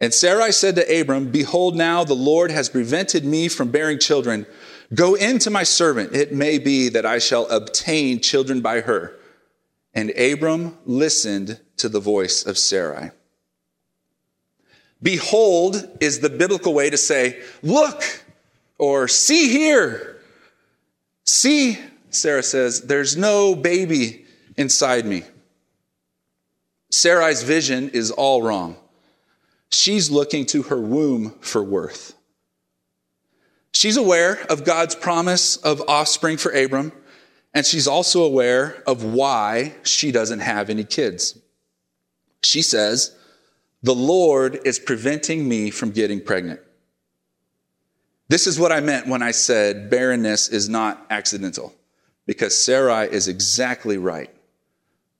And 0.00 0.12
Sarai 0.12 0.50
said 0.50 0.74
to 0.74 1.00
Abram, 1.00 1.30
Behold, 1.30 1.76
now 1.76 2.02
the 2.02 2.14
Lord 2.14 2.50
has 2.50 2.68
prevented 2.68 3.24
me 3.24 3.46
from 3.46 3.70
bearing 3.70 4.00
children. 4.00 4.46
Go 4.92 5.14
in 5.14 5.38
to 5.40 5.50
my 5.50 5.62
servant. 5.62 6.12
It 6.12 6.32
may 6.32 6.58
be 6.58 6.88
that 6.88 7.06
I 7.06 7.20
shall 7.20 7.46
obtain 7.50 8.20
children 8.20 8.62
by 8.62 8.80
her. 8.80 9.14
And 9.94 10.10
Abram 10.18 10.76
listened 10.86 11.60
to 11.76 11.88
the 11.88 12.00
voice 12.00 12.44
of 12.44 12.58
Sarai. 12.58 13.12
Behold 15.00 15.88
is 16.00 16.18
the 16.18 16.30
biblical 16.30 16.74
way 16.74 16.90
to 16.90 16.96
say, 16.96 17.40
Look, 17.62 18.23
or 18.78 19.08
see 19.08 19.48
here. 19.48 20.20
See, 21.24 21.78
Sarah 22.10 22.42
says, 22.42 22.82
there's 22.82 23.16
no 23.16 23.54
baby 23.54 24.24
inside 24.56 25.04
me. 25.06 25.22
Sarai's 26.90 27.42
vision 27.42 27.90
is 27.90 28.10
all 28.10 28.42
wrong. 28.42 28.76
She's 29.70 30.10
looking 30.10 30.46
to 30.46 30.62
her 30.64 30.80
womb 30.80 31.30
for 31.40 31.62
worth. 31.62 32.14
She's 33.74 33.96
aware 33.96 34.40
of 34.48 34.64
God's 34.64 34.94
promise 34.94 35.56
of 35.56 35.82
offspring 35.88 36.36
for 36.36 36.52
Abram, 36.52 36.92
and 37.52 37.66
she's 37.66 37.88
also 37.88 38.22
aware 38.22 38.82
of 38.86 39.02
why 39.02 39.74
she 39.82 40.12
doesn't 40.12 40.38
have 40.38 40.70
any 40.70 40.84
kids. 40.84 41.36
She 42.44 42.62
says, 42.62 43.16
The 43.82 43.94
Lord 43.94 44.60
is 44.64 44.78
preventing 44.78 45.48
me 45.48 45.70
from 45.70 45.90
getting 45.90 46.20
pregnant. 46.20 46.60
This 48.28 48.46
is 48.46 48.58
what 48.58 48.72
I 48.72 48.80
meant 48.80 49.06
when 49.06 49.22
I 49.22 49.32
said 49.32 49.90
barrenness 49.90 50.48
is 50.48 50.68
not 50.68 51.06
accidental, 51.10 51.74
because 52.26 52.58
Sarai 52.58 53.06
is 53.12 53.28
exactly 53.28 53.98
right. 53.98 54.30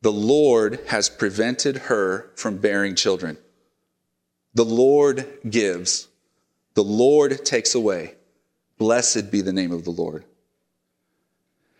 The 0.01 0.13
Lord 0.13 0.81
has 0.89 1.09
prevented 1.09 1.77
her 1.77 2.31
from 2.37 2.59
bearing 2.59 2.95
children. 2.95 3.39
The 4.55 4.65
Lord 4.65 5.27
gives, 5.49 6.09
the 6.75 6.85
Lord 6.85 7.45
takes 7.45 7.75
away. 7.75 8.15
Blessed 8.79 9.31
be 9.31 9.41
the 9.41 9.53
name 9.53 9.73
of 9.73 9.85
the 9.85 9.91
Lord. 9.91 10.25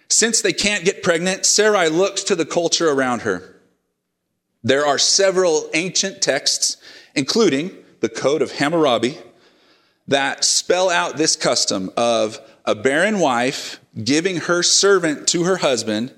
Since 0.09 0.43
they 0.43 0.53
can't 0.53 0.85
get 0.85 1.03
pregnant, 1.03 1.45
Sarai 1.45 1.89
looks 1.89 2.23
to 2.25 2.37
the 2.37 2.47
culture 2.47 2.91
around 2.91 3.23
her. 3.23 3.57
There 4.63 4.87
are 4.87 4.99
several 4.99 5.69
ancient 5.75 6.23
texts, 6.23 6.77
including 7.15 7.77
the 8.01 8.09
Code 8.09 8.43
of 8.43 8.53
Hammurabi, 8.53 9.19
that 10.09 10.45
spell 10.45 10.91
out 10.91 11.17
this 11.17 11.37
custom 11.37 11.91
of 11.97 12.39
a 12.65 12.75
barren 12.75 13.19
wife 13.19 13.81
giving 14.03 14.39
her 14.39 14.63
servant 14.63 15.29
to 15.29 15.45
her 15.45 15.59
husband, 15.59 16.13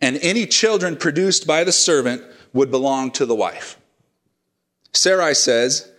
and 0.00 0.18
any 0.22 0.46
children 0.46 0.96
produced 0.96 1.46
by 1.46 1.64
the 1.64 1.72
servant 1.72 2.22
would 2.52 2.70
belong 2.70 3.10
to 3.12 3.26
the 3.26 3.34
wife. 3.34 3.78
Sarai 4.92 5.34
says, 5.34 5.90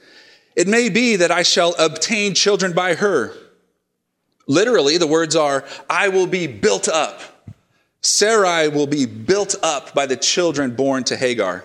It 0.55 0.67
may 0.67 0.89
be 0.89 1.15
that 1.17 1.31
I 1.31 1.43
shall 1.43 1.75
obtain 1.79 2.33
children 2.33 2.73
by 2.73 2.95
her. 2.95 3.33
Literally, 4.47 4.97
the 4.97 5.07
words 5.07 5.35
are, 5.35 5.65
I 5.89 6.09
will 6.09 6.27
be 6.27 6.47
built 6.47 6.87
up. 6.87 7.21
Sarai 8.01 8.69
will 8.69 8.87
be 8.87 9.05
built 9.05 9.55
up 9.61 9.93
by 9.93 10.05
the 10.05 10.15
children 10.15 10.75
born 10.75 11.03
to 11.05 11.17
Hagar. 11.17 11.63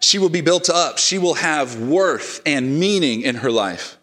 She 0.00 0.18
will 0.18 0.28
be 0.28 0.42
built 0.42 0.68
up. 0.68 0.98
She 0.98 1.18
will 1.18 1.34
have 1.34 1.80
worth 1.80 2.42
and 2.44 2.78
meaning 2.78 3.22
in 3.22 3.36
her 3.36 3.50
life. 3.50 3.96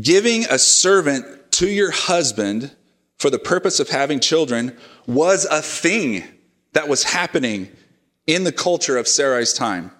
Giving 0.00 0.44
a 0.46 0.58
servant 0.58 1.52
to 1.52 1.68
your 1.68 1.90
husband 1.90 2.74
for 3.18 3.30
the 3.30 3.38
purpose 3.38 3.78
of 3.80 3.88
having 3.88 4.20
children 4.20 4.76
was 5.06 5.44
a 5.44 5.62
thing 5.62 6.24
that 6.72 6.88
was 6.88 7.04
happening 7.04 7.70
in 8.26 8.44
the 8.44 8.52
culture 8.52 8.96
of 8.96 9.06
Sarai's 9.06 9.52
time. 9.52 9.92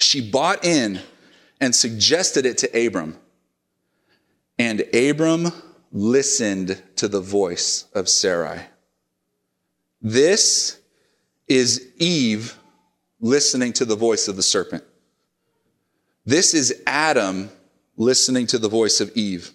She 0.00 0.20
bought 0.20 0.64
in 0.64 1.00
and 1.60 1.74
suggested 1.74 2.46
it 2.46 2.58
to 2.58 2.86
Abram. 2.86 3.16
And 4.58 4.82
Abram 4.92 5.52
listened 5.92 6.82
to 6.96 7.06
the 7.06 7.20
voice 7.20 7.86
of 7.94 8.08
Sarai. 8.08 8.60
This 10.02 10.78
is 11.46 11.92
Eve 11.98 12.58
listening 13.20 13.72
to 13.74 13.84
the 13.84 13.96
voice 13.96 14.28
of 14.28 14.36
the 14.36 14.42
serpent. 14.42 14.84
This 16.26 16.54
is 16.54 16.82
Adam 16.86 17.50
listening 17.96 18.46
to 18.48 18.58
the 18.58 18.68
voice 18.68 19.00
of 19.00 19.10
Eve. 19.16 19.52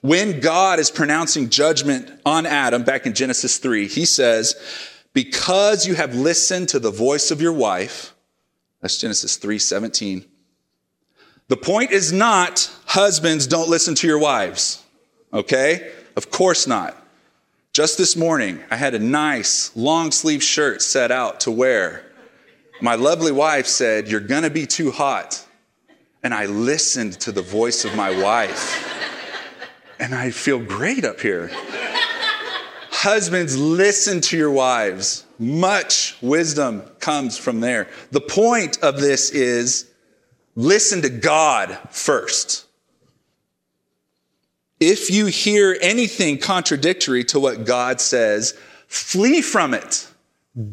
When 0.00 0.40
God 0.40 0.78
is 0.78 0.90
pronouncing 0.90 1.48
judgment 1.48 2.10
on 2.24 2.46
Adam 2.46 2.84
back 2.84 3.06
in 3.06 3.14
Genesis 3.14 3.58
3, 3.58 3.88
he 3.88 4.04
says, 4.04 4.54
Because 5.12 5.86
you 5.86 5.94
have 5.94 6.14
listened 6.14 6.68
to 6.70 6.78
the 6.78 6.90
voice 6.90 7.30
of 7.30 7.40
your 7.40 7.52
wife, 7.52 8.14
that's 8.80 8.98
Genesis 8.98 9.36
3 9.36 9.58
17. 9.58 10.24
The 11.48 11.56
point 11.56 11.92
is 11.92 12.12
not 12.12 12.70
husbands 12.86 13.46
don't 13.46 13.68
listen 13.68 13.94
to 13.96 14.06
your 14.06 14.18
wives, 14.18 14.82
okay? 15.32 15.92
Of 16.16 16.30
course 16.30 16.66
not. 16.66 16.96
Just 17.72 17.98
this 17.98 18.16
morning, 18.16 18.62
I 18.70 18.76
had 18.76 18.94
a 18.94 18.98
nice 18.98 19.74
long 19.76 20.10
sleeve 20.10 20.42
shirt 20.42 20.82
set 20.82 21.10
out 21.10 21.40
to 21.40 21.50
wear. 21.50 22.04
My 22.80 22.94
lovely 22.94 23.32
wife 23.32 23.66
said, 23.66 24.08
You're 24.08 24.20
gonna 24.20 24.50
be 24.50 24.66
too 24.66 24.90
hot. 24.90 25.45
And 26.26 26.34
I 26.34 26.46
listened 26.46 27.20
to 27.20 27.30
the 27.30 27.40
voice 27.40 27.84
of 27.84 27.94
my 27.94 28.10
wife. 28.20 28.84
And 30.00 30.12
I 30.12 30.32
feel 30.32 30.58
great 30.58 31.04
up 31.04 31.20
here. 31.20 31.52
Husbands, 32.90 33.56
listen 33.56 34.20
to 34.22 34.36
your 34.36 34.50
wives. 34.50 35.24
Much 35.38 36.20
wisdom 36.20 36.82
comes 36.98 37.38
from 37.38 37.60
there. 37.60 37.86
The 38.10 38.20
point 38.20 38.82
of 38.82 39.00
this 39.00 39.30
is 39.30 39.88
listen 40.56 41.00
to 41.02 41.10
God 41.10 41.78
first. 41.92 42.66
If 44.80 45.10
you 45.10 45.26
hear 45.26 45.78
anything 45.80 46.38
contradictory 46.38 47.22
to 47.26 47.38
what 47.38 47.64
God 47.64 48.00
says, 48.00 48.58
flee 48.88 49.42
from 49.42 49.74
it. 49.74 50.08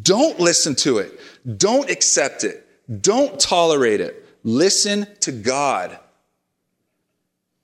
Don't 0.01 0.39
listen 0.39 0.73
to 0.77 0.97
it. 0.97 1.19
Don't 1.59 1.91
accept 1.91 2.43
it. 2.43 2.67
Don't 3.03 3.39
tolerate 3.39 4.01
it. 4.01 4.22
Listen 4.43 5.07
to 5.21 5.31
God. 5.31 5.97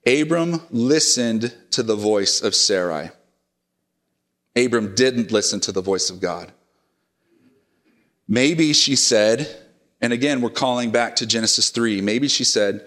Abram 0.07 0.61
listened 0.71 1.53
to 1.71 1.83
the 1.83 1.95
voice 1.95 2.41
of 2.41 2.55
Sarai. 2.55 3.11
Abram 4.55 4.95
didn't 4.95 5.31
listen 5.31 5.59
to 5.61 5.71
the 5.71 5.81
voice 5.81 6.09
of 6.09 6.19
God. 6.19 6.51
Maybe 8.27 8.73
she 8.73 8.95
said, 8.95 9.47
and 10.01 10.13
again, 10.13 10.41
we're 10.41 10.49
calling 10.49 10.91
back 10.91 11.17
to 11.17 11.25
Genesis 11.25 11.69
3. 11.69 12.01
Maybe 12.01 12.27
she 12.27 12.43
said, 12.43 12.85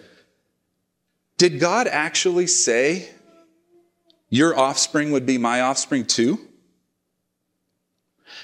Did 1.37 1.61
God 1.61 1.87
actually 1.87 2.47
say 2.47 3.09
your 4.31 4.59
offspring 4.59 5.13
would 5.13 5.27
be 5.27 5.39
my 5.39 5.61
offspring 5.61 6.07
too? 6.07 6.39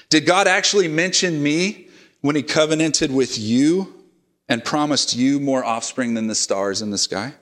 Did 0.09 0.25
God 0.25 0.47
actually 0.47 0.87
mention 0.87 1.41
me 1.41 1.87
when 2.21 2.35
he 2.35 2.43
covenanted 2.43 3.11
with 3.11 3.37
you 3.37 3.98
and 4.49 4.65
promised 4.65 5.15
you 5.15 5.39
more 5.39 5.63
offspring 5.63 6.15
than 6.15 6.27
the 6.27 6.35
stars 6.35 6.81
in 6.81 6.89
the 6.89 6.97
sky? 6.97 7.35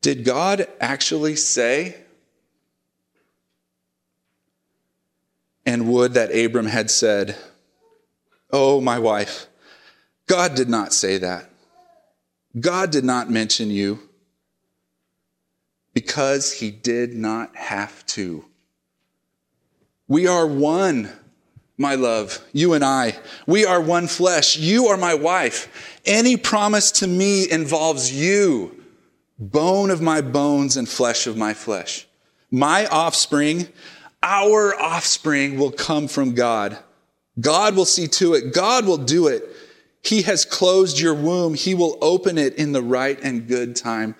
Did 0.00 0.24
God 0.24 0.66
actually 0.80 1.36
say, 1.36 1.96
and 5.66 5.92
would 5.92 6.14
that 6.14 6.34
Abram 6.34 6.66
had 6.66 6.90
said, 6.90 7.36
Oh, 8.50 8.80
my 8.80 8.98
wife, 8.98 9.46
God 10.26 10.54
did 10.54 10.68
not 10.68 10.92
say 10.92 11.18
that. 11.18 11.50
God 12.58 12.90
did 12.90 13.04
not 13.04 13.30
mention 13.30 13.70
you 13.70 14.08
because 15.92 16.52
he 16.52 16.70
did 16.70 17.14
not 17.14 17.54
have 17.54 18.04
to. 18.06 18.44
We 20.08 20.26
are 20.26 20.46
one, 20.46 21.10
my 21.80 21.94
love, 21.94 22.38
you 22.52 22.74
and 22.74 22.84
I. 22.84 23.18
We 23.46 23.64
are 23.64 23.80
one 23.80 24.06
flesh. 24.06 24.58
You 24.58 24.88
are 24.88 24.98
my 24.98 25.14
wife. 25.14 25.98
Any 26.04 26.36
promise 26.36 26.92
to 26.92 27.06
me 27.06 27.50
involves 27.50 28.12
you, 28.12 28.84
bone 29.38 29.90
of 29.90 30.02
my 30.02 30.20
bones 30.20 30.76
and 30.76 30.86
flesh 30.86 31.26
of 31.26 31.38
my 31.38 31.54
flesh. 31.54 32.06
My 32.50 32.86
offspring, 32.86 33.66
our 34.22 34.78
offspring 34.78 35.58
will 35.58 35.72
come 35.72 36.06
from 36.06 36.34
God. 36.34 36.78
God 37.40 37.74
will 37.74 37.86
see 37.86 38.08
to 38.08 38.34
it. 38.34 38.52
God 38.52 38.84
will 38.84 38.98
do 38.98 39.28
it. 39.28 39.48
He 40.02 40.22
has 40.22 40.44
closed 40.44 41.00
your 41.00 41.14
womb. 41.14 41.54
He 41.54 41.74
will 41.74 41.96
open 42.02 42.36
it 42.36 42.56
in 42.56 42.72
the 42.72 42.82
right 42.82 43.18
and 43.22 43.48
good 43.48 43.74
time. 43.74 44.16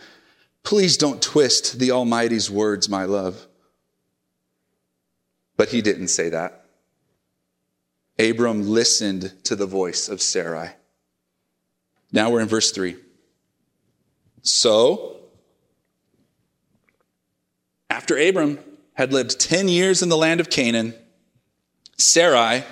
Please 0.62 0.96
don't 0.96 1.20
twist 1.20 1.78
the 1.78 1.90
Almighty's 1.90 2.50
words, 2.50 2.88
my 2.88 3.04
love. 3.04 3.46
But 5.58 5.68
he 5.68 5.82
didn't 5.82 6.08
say 6.08 6.30
that. 6.30 6.59
Abram 8.20 8.68
listened 8.68 9.32
to 9.44 9.56
the 9.56 9.66
voice 9.66 10.08
of 10.08 10.20
Sarai. 10.20 10.70
Now 12.12 12.30
we're 12.30 12.40
in 12.40 12.48
verse 12.48 12.70
3. 12.70 12.96
So, 14.42 15.16
after 17.88 18.18
Abram 18.18 18.58
had 18.94 19.12
lived 19.12 19.40
10 19.40 19.68
years 19.68 20.02
in 20.02 20.10
the 20.10 20.16
land 20.16 20.40
of 20.40 20.50
Canaan, 20.50 20.94
Sarai, 21.96 22.64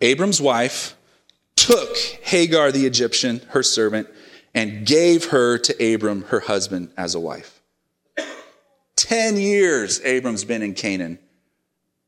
Abram's 0.00 0.40
wife, 0.40 0.96
took 1.56 1.96
Hagar 2.22 2.70
the 2.70 2.86
Egyptian, 2.86 3.40
her 3.50 3.62
servant, 3.62 4.08
and 4.54 4.86
gave 4.86 5.26
her 5.26 5.56
to 5.58 5.94
Abram, 5.94 6.22
her 6.24 6.40
husband, 6.40 6.90
as 6.96 7.14
a 7.14 7.20
wife. 7.20 7.62
Ten 8.96 9.36
years 9.36 10.00
Abram's 10.02 10.44
been 10.44 10.62
in 10.62 10.74
Canaan. 10.74 11.18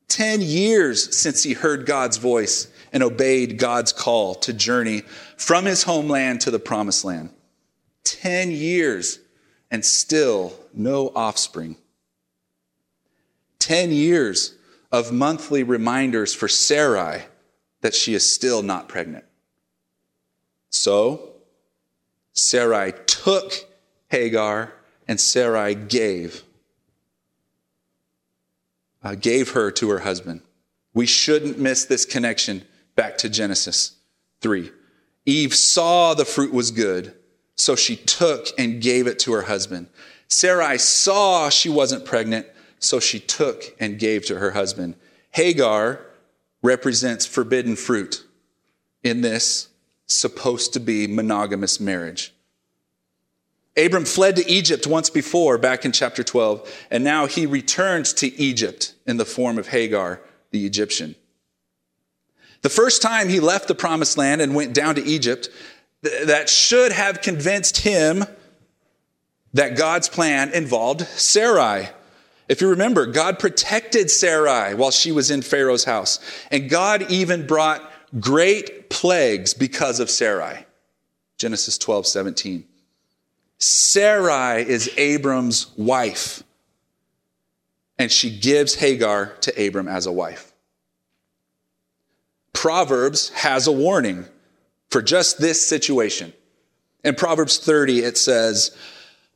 Ten 0.09 0.41
years 0.41 1.17
since 1.17 1.43
he 1.43 1.53
heard 1.53 1.87
God's 1.87 2.17
voice 2.17 2.69
and 2.93 3.03
obeyed 3.03 3.59
God's 3.59 3.93
call 3.93 4.35
to 4.37 4.53
journey 4.53 5.03
from 5.37 5.65
his 5.65 5.83
homeland 5.83 6.41
to 6.43 6.51
the 6.51 6.59
promised 6.59 7.05
land. 7.05 7.31
Ten 8.05 8.51
years 8.51 9.19
and 9.71 9.85
still 9.85 10.55
no 10.73 11.11
offspring. 11.15 11.77
Ten 13.59 13.91
years 13.91 14.55
of 14.93 15.13
monthly 15.13 15.63
reminders 15.63 16.33
for 16.35 16.49
Sarai 16.49 17.25
that 17.81 17.95
she 17.95 18.15
is 18.15 18.33
still 18.33 18.63
not 18.63 18.89
pregnant. 18.89 19.25
So, 20.71 21.33
Sarai 22.33 22.93
took 23.07 23.53
Hagar 24.09 24.73
and 25.09 25.21
Sarai 25.21 25.75
gave. 25.75 26.45
Uh, 29.07 29.15
gave 29.15 29.53
her 29.53 29.71
to 29.71 29.89
her 29.89 30.01
husband. 30.01 30.41
We 30.93 31.07
shouldn't 31.07 31.61
miss 31.61 31.85
this 31.85 32.05
connection 32.05 32.65
back 32.97 33.17
to 33.19 33.29
Genesis 33.29 33.93
3. 34.41 34.73
Eve 35.25 35.55
saw 35.55 36.13
the 36.15 36.25
fruit 36.25 36.53
was 36.53 36.73
good, 36.73 37.15
so 37.55 37.77
she 37.77 37.95
took 37.95 38.49
and 38.59 38.83
gave 38.83 39.07
it 39.07 39.21
to 39.21 39.33
her 39.35 39.43
husband. 39.43 39.87
Sarai 40.27 40.77
saw 40.79 41.49
she 41.51 41.69
wasn't 41.69 42.05
pregnant, 42.05 42.49
so 42.81 42.99
she 42.99 43.21
took 43.21 43.77
and 43.79 44.01
gave 44.01 44.27
to 44.27 44.41
her 44.41 44.51
husband. 44.51 44.97
Hagar 45.31 46.01
represents 46.61 47.27
forbidden 47.27 47.77
fruit 47.77 48.27
in 49.05 49.21
this 49.21 49.69
supposed 50.09 50.73
to 50.73 50.81
be 50.81 51.07
monogamous 51.07 51.79
marriage. 51.79 52.35
Abram 53.77 54.05
fled 54.05 54.37
to 54.37 54.51
Egypt 54.51 54.87
once 54.87 55.11
before, 55.11 55.59
back 55.59 55.85
in 55.85 55.93
chapter 55.93 56.25
12, 56.25 56.87
and 56.91 57.05
now 57.05 57.27
he 57.27 57.45
returns 57.45 58.13
to 58.15 58.35
Egypt 58.41 58.95
in 59.07 59.19
the 59.19 59.25
form 59.25 59.59
of 59.59 59.69
Hagar, 59.69 60.21
the 60.51 60.65
Egyptian. 60.65 61.15
The 62.63 62.71
first 62.71 63.03
time 63.03 63.29
he 63.29 63.39
left 63.39 63.69
the 63.69 63.75
promised 63.75 64.17
land 64.17 64.41
and 64.41 64.55
went 64.55 64.73
down 64.73 64.95
to 64.95 65.05
Egypt, 65.05 65.51
th- 66.03 66.27
that 66.27 66.49
should 66.49 66.91
have 66.91 67.21
convinced 67.21 67.79
him 67.79 68.25
that 69.53 69.77
God's 69.77 70.09
plan 70.09 70.53
involved 70.53 71.03
Sarai. 71.03 71.89
If 72.49 72.61
you 72.61 72.71
remember, 72.71 73.07
God 73.07 73.39
protected 73.39 74.11
Sarai 74.11 74.75
while 74.75 74.91
she 74.91 75.13
was 75.13 75.31
in 75.31 75.43
Pharaoh's 75.43 75.85
house. 75.85 76.19
And 76.51 76.71
God 76.71 77.11
even 77.11 77.47
brought 77.47 77.83
great 78.21 78.89
plagues 78.89 79.53
because 79.53 80.01
of 80.01 80.11
Sarai. 80.11 80.65
Genesis 81.39 81.77
12, 81.77 82.07
17. 82.07 82.65
Sarai 83.59 84.63
is 84.69 84.91
Abram's 84.97 85.69
wife, 85.77 86.43
and 87.99 88.13
she 88.13 88.39
gives 88.39 88.75
Hagar 88.75 89.35
to 89.41 89.67
Abram 89.67 89.89
as 89.89 90.07
a 90.07 90.13
wife. 90.13 90.53
Proverbs 92.53 93.31
has 93.31 93.67
a 93.67 93.73
warning 93.73 94.27
for 94.91 95.01
just 95.01 95.39
this 95.39 95.67
situation. 95.67 96.33
In 97.05 97.15
Proverbs 97.15 97.59
30, 97.59 98.01
it 98.01 98.19
says, 98.19 98.77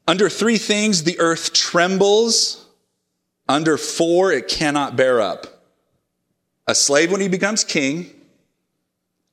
Under 0.07 0.29
three 0.29 0.59
things 0.59 1.05
the 1.05 1.19
earth 1.21 1.53
trembles, 1.53 2.67
under 3.49 3.77
four 3.77 4.33
it 4.33 4.49
cannot 4.49 4.97
bear 4.97 5.21
up. 5.21 5.47
A 6.67 6.75
slave 6.75 7.11
when 7.11 7.21
he 7.21 7.29
becomes 7.29 7.65
king, 7.65 8.11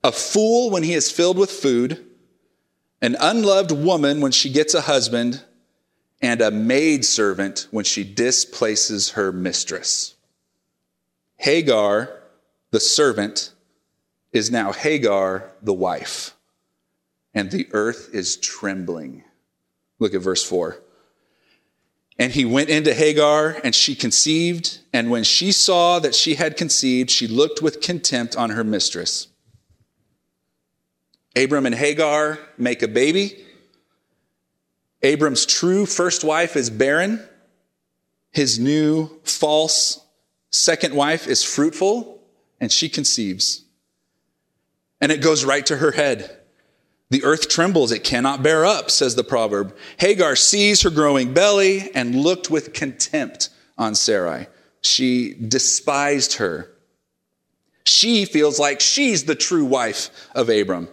a 0.02 0.12
fool 0.12 0.70
when 0.70 0.82
he 0.82 0.94
is 0.94 1.10
filled 1.10 1.38
with 1.38 1.50
food, 1.50 2.04
an 3.00 3.16
unloved 3.20 3.72
woman 3.72 4.20
when 4.20 4.32
she 4.32 4.50
gets 4.50 4.74
a 4.74 4.82
husband, 4.82 5.44
and 6.20 6.40
a 6.40 6.50
maidservant 6.50 7.68
when 7.70 7.84
she 7.84 8.02
displaces 8.02 9.10
her 9.10 9.30
mistress. 9.30 10.14
Hagar, 11.36 12.10
the 12.72 12.80
servant, 12.80 13.52
is 14.32 14.50
now 14.50 14.72
Hagar, 14.72 15.52
the 15.62 15.72
wife, 15.72 16.34
and 17.32 17.50
the 17.50 17.68
earth 17.72 18.10
is 18.12 18.36
trembling. 18.36 19.22
Look 20.00 20.14
at 20.14 20.20
verse 20.20 20.44
4. 20.44 20.80
And 22.18 22.32
he 22.32 22.44
went 22.44 22.68
into 22.68 22.92
Hagar, 22.92 23.60
and 23.62 23.74
she 23.74 23.94
conceived. 23.94 24.80
And 24.92 25.08
when 25.08 25.22
she 25.22 25.52
saw 25.52 26.00
that 26.00 26.16
she 26.16 26.34
had 26.34 26.56
conceived, 26.56 27.10
she 27.10 27.28
looked 27.28 27.62
with 27.62 27.80
contempt 27.80 28.34
on 28.34 28.50
her 28.50 28.64
mistress. 28.64 29.28
Abram 31.38 31.66
and 31.66 31.74
Hagar 31.74 32.38
make 32.56 32.82
a 32.82 32.88
baby. 32.88 33.44
Abram's 35.02 35.46
true 35.46 35.86
first 35.86 36.24
wife 36.24 36.56
is 36.56 36.68
barren. 36.68 37.22
His 38.32 38.58
new 38.58 39.20
false 39.22 40.04
second 40.50 40.94
wife 40.94 41.28
is 41.28 41.44
fruitful, 41.44 42.20
and 42.60 42.72
she 42.72 42.88
conceives. 42.88 43.64
And 45.00 45.12
it 45.12 45.22
goes 45.22 45.44
right 45.44 45.64
to 45.66 45.76
her 45.76 45.92
head. 45.92 46.36
The 47.10 47.22
earth 47.22 47.48
trembles, 47.48 47.92
it 47.92 48.02
cannot 48.02 48.42
bear 48.42 48.66
up, 48.66 48.90
says 48.90 49.14
the 49.14 49.24
proverb. 49.24 49.76
Hagar 49.98 50.34
sees 50.34 50.82
her 50.82 50.90
growing 50.90 51.32
belly 51.32 51.90
and 51.94 52.16
looked 52.16 52.50
with 52.50 52.72
contempt 52.72 53.50
on 53.78 53.94
Sarai. 53.94 54.48
She 54.82 55.34
despised 55.34 56.34
her. 56.34 56.70
She 57.84 58.24
feels 58.24 58.58
like 58.58 58.80
she's 58.80 59.24
the 59.24 59.36
true 59.36 59.64
wife 59.64 60.10
of 60.34 60.50
Abram. 60.50 60.88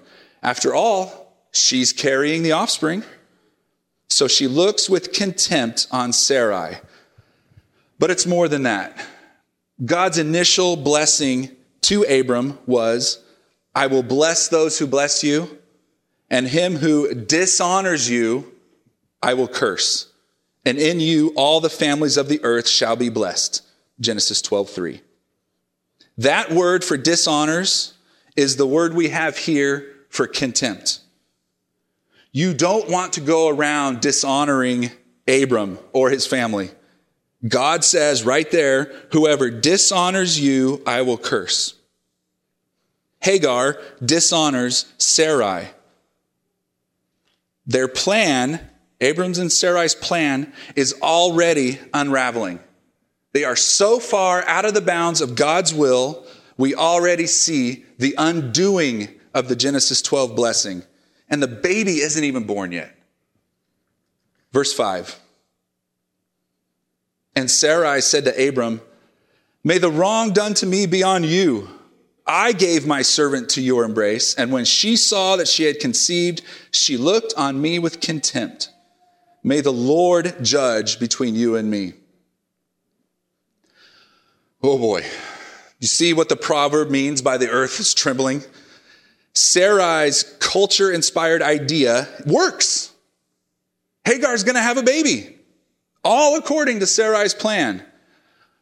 After 0.45 0.75
all, 0.75 1.33
she's 1.51 1.91
carrying 1.91 2.43
the 2.43 2.51
offspring. 2.51 3.03
So 4.09 4.27
she 4.27 4.47
looks 4.47 4.87
with 4.87 5.11
contempt 5.11 5.87
on 5.89 6.13
Sarai. 6.13 6.77
But 7.97 8.11
it's 8.11 8.27
more 8.27 8.47
than 8.47 8.61
that. 8.61 8.95
God's 9.83 10.19
initial 10.19 10.75
blessing 10.75 11.49
to 11.81 12.03
Abram 12.03 12.59
was, 12.67 13.23
I 13.73 13.87
will 13.87 14.03
bless 14.03 14.47
those 14.47 14.77
who 14.77 14.85
bless 14.85 15.23
you, 15.23 15.57
and 16.29 16.47
him 16.47 16.75
who 16.75 17.15
dishonors 17.15 18.07
you, 18.07 18.53
I 19.23 19.33
will 19.33 19.47
curse. 19.47 20.11
And 20.63 20.77
in 20.77 20.99
you 20.99 21.33
all 21.35 21.59
the 21.59 21.71
families 21.71 22.17
of 22.17 22.29
the 22.29 22.43
earth 22.43 22.67
shall 22.67 22.95
be 22.95 23.09
blessed. 23.09 23.63
Genesis 23.99 24.43
12, 24.43 24.69
3. 24.69 25.01
That 26.19 26.51
word 26.51 26.83
for 26.83 26.97
dishonors 26.97 27.95
is 28.35 28.57
the 28.57 28.67
word 28.67 28.93
we 28.93 29.09
have 29.09 29.39
here 29.39 29.94
for 30.15 30.27
contempt. 30.27 30.99
You 32.31 32.53
don't 32.53 32.89
want 32.89 33.13
to 33.13 33.21
go 33.21 33.49
around 33.49 34.01
dishonoring 34.01 34.91
Abram 35.27 35.79
or 35.93 36.09
his 36.09 36.25
family. 36.25 36.71
God 37.47 37.83
says 37.83 38.23
right 38.23 38.49
there, 38.49 38.91
whoever 39.11 39.49
dishonors 39.49 40.39
you, 40.39 40.81
I 40.85 41.01
will 41.01 41.17
curse. 41.17 41.75
Hagar 43.21 43.79
dishonors 44.03 44.85
Sarai. 44.97 45.69
Their 47.67 47.87
plan, 47.87 48.67
Abram's 49.01 49.37
and 49.37 49.51
Sarai's 49.51 49.95
plan, 49.95 50.53
is 50.75 50.93
already 51.01 51.79
unraveling. 51.93 52.59
They 53.33 53.43
are 53.43 53.55
so 53.55 53.99
far 53.99 54.45
out 54.47 54.65
of 54.65 54.73
the 54.73 54.81
bounds 54.81 55.21
of 55.21 55.35
God's 55.35 55.73
will, 55.73 56.25
we 56.57 56.73
already 56.73 57.27
see 57.27 57.83
the 57.97 58.15
undoing 58.17 59.09
of 59.35 59.49
the 59.49 59.55
Genesis 59.55 60.01
12 60.01 60.35
blessing. 60.35 60.81
And 61.29 61.43
the 61.43 61.47
baby 61.47 61.99
isn't 61.99 62.23
even 62.23 62.45
born 62.45 62.71
yet. 62.71 62.95
Verse 64.51 64.73
5. 64.73 65.19
And 67.35 67.51
Sarai 67.51 68.01
said 68.01 68.23
to 68.25 68.47
Abram, 68.47 68.81
May 69.63 69.77
the 69.77 69.91
wrong 69.91 70.31
done 70.31 70.53
to 70.55 70.65
me 70.65 70.85
be 70.85 71.03
on 71.03 71.23
you. 71.23 71.67
I 72.25 72.53
gave 72.53 72.87
my 72.87 73.01
servant 73.01 73.49
to 73.49 73.61
your 73.61 73.83
embrace, 73.83 74.33
and 74.33 74.51
when 74.51 74.65
she 74.65 74.95
saw 74.95 75.35
that 75.35 75.47
she 75.47 75.65
had 75.65 75.79
conceived, 75.79 76.41
she 76.71 76.97
looked 76.97 77.33
on 77.37 77.61
me 77.61 77.77
with 77.77 77.99
contempt. 77.99 78.69
May 79.43 79.61
the 79.61 79.73
Lord 79.73 80.43
judge 80.43 80.99
between 80.99 81.35
you 81.35 81.55
and 81.55 81.69
me. 81.69 81.93
Oh 84.63 84.79
boy. 84.79 85.03
You 85.79 85.87
see 85.87 86.13
what 86.13 86.29
the 86.29 86.35
proverb 86.35 86.89
means 86.89 87.21
by 87.21 87.37
the 87.37 87.49
earth 87.49 87.79
is 87.79 87.93
trembling? 87.93 88.41
Sarai's 89.35 90.23
culture 90.39 90.91
inspired 90.91 91.41
idea 91.41 92.07
works. 92.25 92.91
Hagar's 94.05 94.43
going 94.43 94.55
to 94.55 94.61
have 94.61 94.77
a 94.77 94.83
baby, 94.83 95.37
all 96.03 96.37
according 96.37 96.79
to 96.79 96.87
Sarai's 96.87 97.33
plan. 97.33 97.83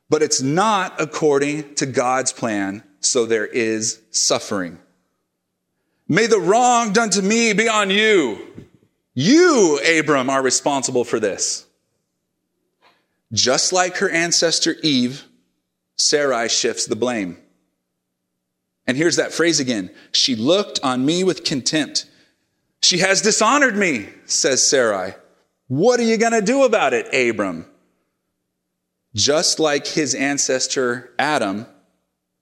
But 0.10 0.22
it's 0.22 0.42
not 0.42 1.00
according 1.00 1.76
to 1.76 1.86
God's 1.86 2.34
plan, 2.34 2.84
so 3.00 3.26
there 3.26 3.46
is 3.46 4.02
suffering. 4.12 4.80
May 6.08 6.28
the 6.28 6.40
wrong 6.40 6.92
done 6.92 7.10
to 7.12 7.22
me 7.22 7.54
be 7.54 7.68
on 7.68 7.90
you. 7.90 8.68
You, 9.14 9.80
Abram, 9.80 10.30
are 10.30 10.42
responsible 10.42 11.04
for 11.04 11.20
this. 11.20 11.66
Just 13.32 13.74
like 13.74 13.98
her 13.98 14.10
ancestor 14.10 14.76
Eve, 14.84 15.26
Sarai 15.96 16.50
shifts 16.50 16.86
the 16.86 16.96
blame. 16.96 17.38
And 18.86 18.98
here's 18.98 19.16
that 19.16 19.32
phrase 19.32 19.60
again. 19.60 19.92
She 20.12 20.36
looked 20.36 20.80
on 20.84 21.06
me 21.06 21.24
with 21.24 21.44
contempt. 21.44 22.06
She 22.82 22.98
has 22.98 23.22
dishonored 23.22 23.78
me, 23.78 24.10
says 24.26 24.68
Sarai. 24.68 25.14
What 25.68 26.00
are 26.00 26.04
you 26.04 26.18
going 26.18 26.34
to 26.34 26.42
do 26.42 26.64
about 26.64 26.94
it, 26.94 27.08
Abram? 27.14 27.66
Just 29.16 29.60
like 29.60 29.88
his 29.88 30.14
ancestor 30.14 31.14
Adam, 31.18 31.66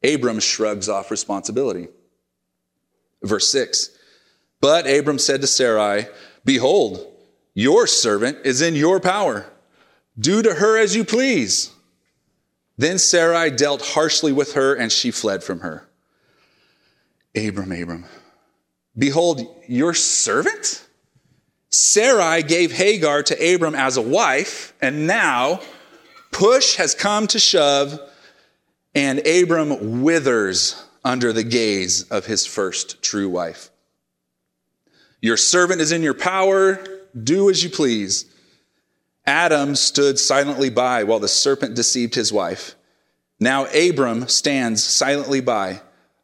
Abram 0.04 0.40
shrugs 0.40 0.90
off 0.90 1.12
responsibility. 1.12 1.90
Verse 3.22 3.52
6 3.52 3.92
But 4.62 4.90
Abram 4.90 5.20
said 5.20 5.42
to 5.42 5.48
Sarai, 5.48 6.08
Behold, 6.44 7.06
your 7.54 7.86
servant 7.86 8.40
is 8.46 8.62
in 8.62 8.76
your 8.76 9.00
power. 9.00 9.46
Do 10.18 10.42
to 10.42 10.56
her 10.56 10.78
as 10.78 10.96
you 10.96 11.04
please. 11.04 11.72
Then 12.78 12.98
Sarai 12.98 13.52
dealt 13.52 13.82
harshly 13.82 14.32
with 14.32 14.54
her, 14.54 14.74
and 14.74 14.92
she 14.92 15.12
fled 15.12 15.44
from 15.44 15.60
her. 15.60 15.88
Abram, 17.36 17.72
Abram, 17.72 18.06
behold, 18.98 19.42
your 19.68 19.94
servant? 19.94 20.86
Sarai 21.70 22.44
gave 22.44 22.72
Hagar 22.74 23.24
to 23.24 23.54
Abram 23.56 23.76
as 23.76 23.96
a 23.96 24.02
wife, 24.02 24.74
and 24.82 25.08
now 25.08 25.62
push 26.32 26.76
has 26.76 26.94
come 26.94 27.28
to 27.28 27.40
shove, 27.40 27.98
and 28.94 29.26
Abram 29.26 30.02
withers 30.02 30.84
under 31.04 31.32
the 31.32 31.44
gaze 31.44 32.04
of 32.04 32.26
his 32.26 32.46
first 32.46 33.02
true 33.02 33.30
wife. 33.30 33.70
Your 35.22 35.38
servant 35.38 35.80
is 35.80 35.92
in 35.92 36.04
your 36.04 36.14
power, 36.14 36.84
do 37.24 37.50
as 37.50 37.64
you 37.64 37.70
please. 37.70 38.26
Adam 39.26 39.76
stood 39.76 40.20
silently 40.20 40.70
by 40.70 41.04
while 41.04 41.20
the 41.20 41.28
serpent 41.28 41.76
deceived 41.76 42.16
his 42.16 42.34
wife. 42.34 42.76
Now 43.40 43.66
Abram 43.68 44.28
stands 44.28 44.84
silently 44.84 45.40
by 45.40 45.82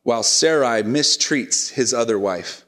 while 0.08 0.24
Sarai 0.24 0.84
mistreats 0.84 1.74
his 1.74 1.94
other 1.94 2.18
wife. 2.18 2.66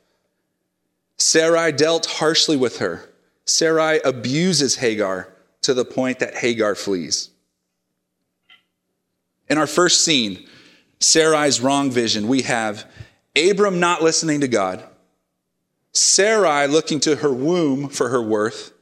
Sarai 1.15 1.71
dealt 1.71 2.05
harshly 2.05 2.57
with 2.57 2.79
her. 2.79 3.09
Sarai 3.45 4.01
abuses 4.03 4.75
Hagar 4.75 5.29
to 5.61 5.73
the 5.73 5.85
point 5.85 6.19
that 6.19 6.35
Hagar 6.35 6.75
flees. 6.75 7.29
In 9.47 9.57
our 9.57 9.67
first 9.67 10.03
scene, 10.03 10.49
Sarai's 10.99 11.61
wrong 11.61 11.89
vision, 11.89 12.27
we 12.27 12.41
have 12.41 12.85
Abram 13.37 13.79
not 13.79 14.03
listening 14.03 14.41
to 14.41 14.49
God, 14.49 14.83
Sarai 15.93 16.67
looking 16.67 16.99
to 16.99 17.15
her 17.15 17.31
womb 17.31 17.87
for 17.87 18.09
her 18.09 18.21
worth 18.21 18.73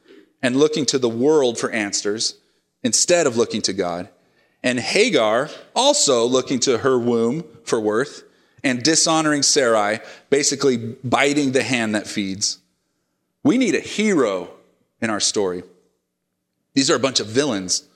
and 0.42 0.56
looking 0.56 0.88
to 0.88 0.98
the 0.98 1.08
world 1.08 1.60
for 1.60 1.70
answers 1.70 2.40
instead 2.82 3.28
of 3.28 3.38
looking 3.38 3.62
to 3.62 3.74
God. 3.74 4.10
And 4.64 4.80
Hagar 4.80 5.52
also 5.76 6.26
looking 6.26 6.60
to 6.62 6.80
her 6.80 6.98
womb 6.98 7.44
for 7.64 7.80
worth 7.80 8.24
and 8.68 8.84
dishonoring 8.84 9.44
Sarai, 9.44 10.00
basically 10.30 10.78
biting 11.04 11.52
the 11.52 11.64
hand 11.64 11.96
that 11.96 12.08
feeds. 12.08 12.60
We 13.44 13.58
need 13.58 13.76
a 13.76 13.80
hero 13.80 14.50
in 15.02 15.10
our 15.10 15.20
story. 15.20 15.64
These 16.74 16.92
are 16.92 16.96
a 16.96 17.00
bunch 17.00 17.20
of 17.20 17.28
villains. 17.28 17.88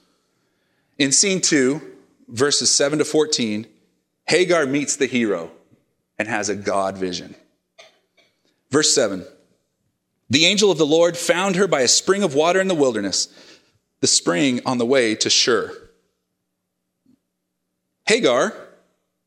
In 0.98 1.12
scene 1.12 1.42
two, 1.42 1.82
verses 2.28 2.76
7 2.76 3.00
to 3.00 3.06
14, 3.06 3.68
Hagar 4.28 4.66
meets 4.66 4.96
the 4.96 5.08
hero 5.08 5.52
and 6.18 6.28
has 6.28 6.50
a 6.50 6.56
God 6.56 6.98
vision. 6.98 7.36
Verse 8.70 8.94
7 8.94 9.26
The 10.30 10.46
angel 10.46 10.72
of 10.72 10.78
the 10.78 10.86
Lord 10.86 11.18
found 11.18 11.56
her 11.56 11.68
by 11.68 11.82
a 11.82 11.88
spring 11.88 12.24
of 12.24 12.34
water 12.34 12.62
in 12.62 12.68
the 12.68 12.76
wilderness, 12.76 13.28
the 14.00 14.08
spring 14.08 14.62
on 14.66 14.78
the 14.78 14.86
way 14.86 15.16
to 15.16 15.30
Shur. 15.30 15.76
Hagar 18.08 18.54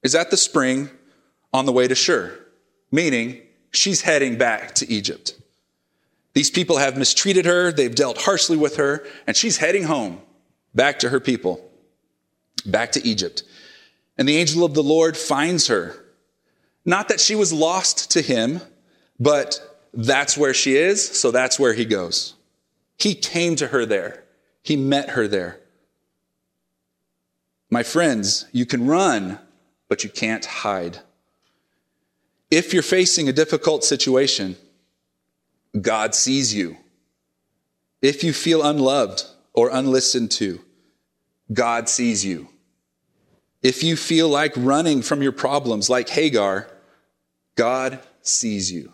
is 0.02 0.14
at 0.14 0.30
the 0.30 0.36
spring 0.36 0.90
on 1.54 1.66
the 1.66 1.72
way 1.72 1.86
to 1.86 1.94
Shur, 1.94 2.36
meaning 2.90 3.40
she's 3.70 4.02
heading 4.02 4.36
back 4.36 4.74
to 4.74 4.92
Egypt. 4.92 5.40
These 6.32 6.50
people 6.50 6.78
have 6.78 6.98
mistreated 6.98 7.46
her, 7.46 7.70
they've 7.70 7.94
dealt 7.94 8.22
harshly 8.22 8.56
with 8.56 8.76
her, 8.76 9.06
and 9.24 9.36
she's 9.36 9.58
heading 9.58 9.84
home, 9.84 10.20
back 10.74 10.98
to 10.98 11.10
her 11.10 11.20
people, 11.20 11.70
back 12.66 12.90
to 12.92 13.06
Egypt. 13.06 13.44
And 14.18 14.28
the 14.28 14.36
angel 14.36 14.64
of 14.64 14.74
the 14.74 14.82
Lord 14.82 15.16
finds 15.16 15.68
her. 15.68 15.94
Not 16.84 17.08
that 17.08 17.20
she 17.20 17.36
was 17.36 17.52
lost 17.52 18.10
to 18.10 18.20
him, 18.20 18.60
but 19.20 19.86
that's 19.94 20.36
where 20.36 20.54
she 20.54 20.76
is, 20.76 21.08
so 21.08 21.30
that's 21.30 21.58
where 21.58 21.72
he 21.72 21.84
goes. 21.84 22.34
He 22.98 23.14
came 23.14 23.54
to 23.56 23.68
her 23.68 23.86
there, 23.86 24.24
he 24.60 24.74
met 24.74 25.10
her 25.10 25.28
there. 25.28 25.60
My 27.70 27.84
friends, 27.84 28.46
you 28.50 28.66
can 28.66 28.88
run, 28.88 29.38
but 29.88 30.02
you 30.02 30.10
can't 30.10 30.44
hide. 30.44 30.98
If 32.54 32.72
you're 32.72 32.84
facing 32.84 33.28
a 33.28 33.32
difficult 33.32 33.82
situation, 33.82 34.54
God 35.80 36.14
sees 36.14 36.54
you. 36.54 36.76
If 38.00 38.22
you 38.22 38.32
feel 38.32 38.62
unloved 38.62 39.24
or 39.54 39.70
unlistened 39.70 40.30
to, 40.32 40.60
God 41.52 41.88
sees 41.88 42.24
you. 42.24 42.48
If 43.60 43.82
you 43.82 43.96
feel 43.96 44.28
like 44.28 44.52
running 44.56 45.02
from 45.02 45.20
your 45.20 45.32
problems 45.32 45.90
like 45.90 46.08
Hagar, 46.08 46.68
God 47.56 47.98
sees 48.22 48.70
you. 48.70 48.92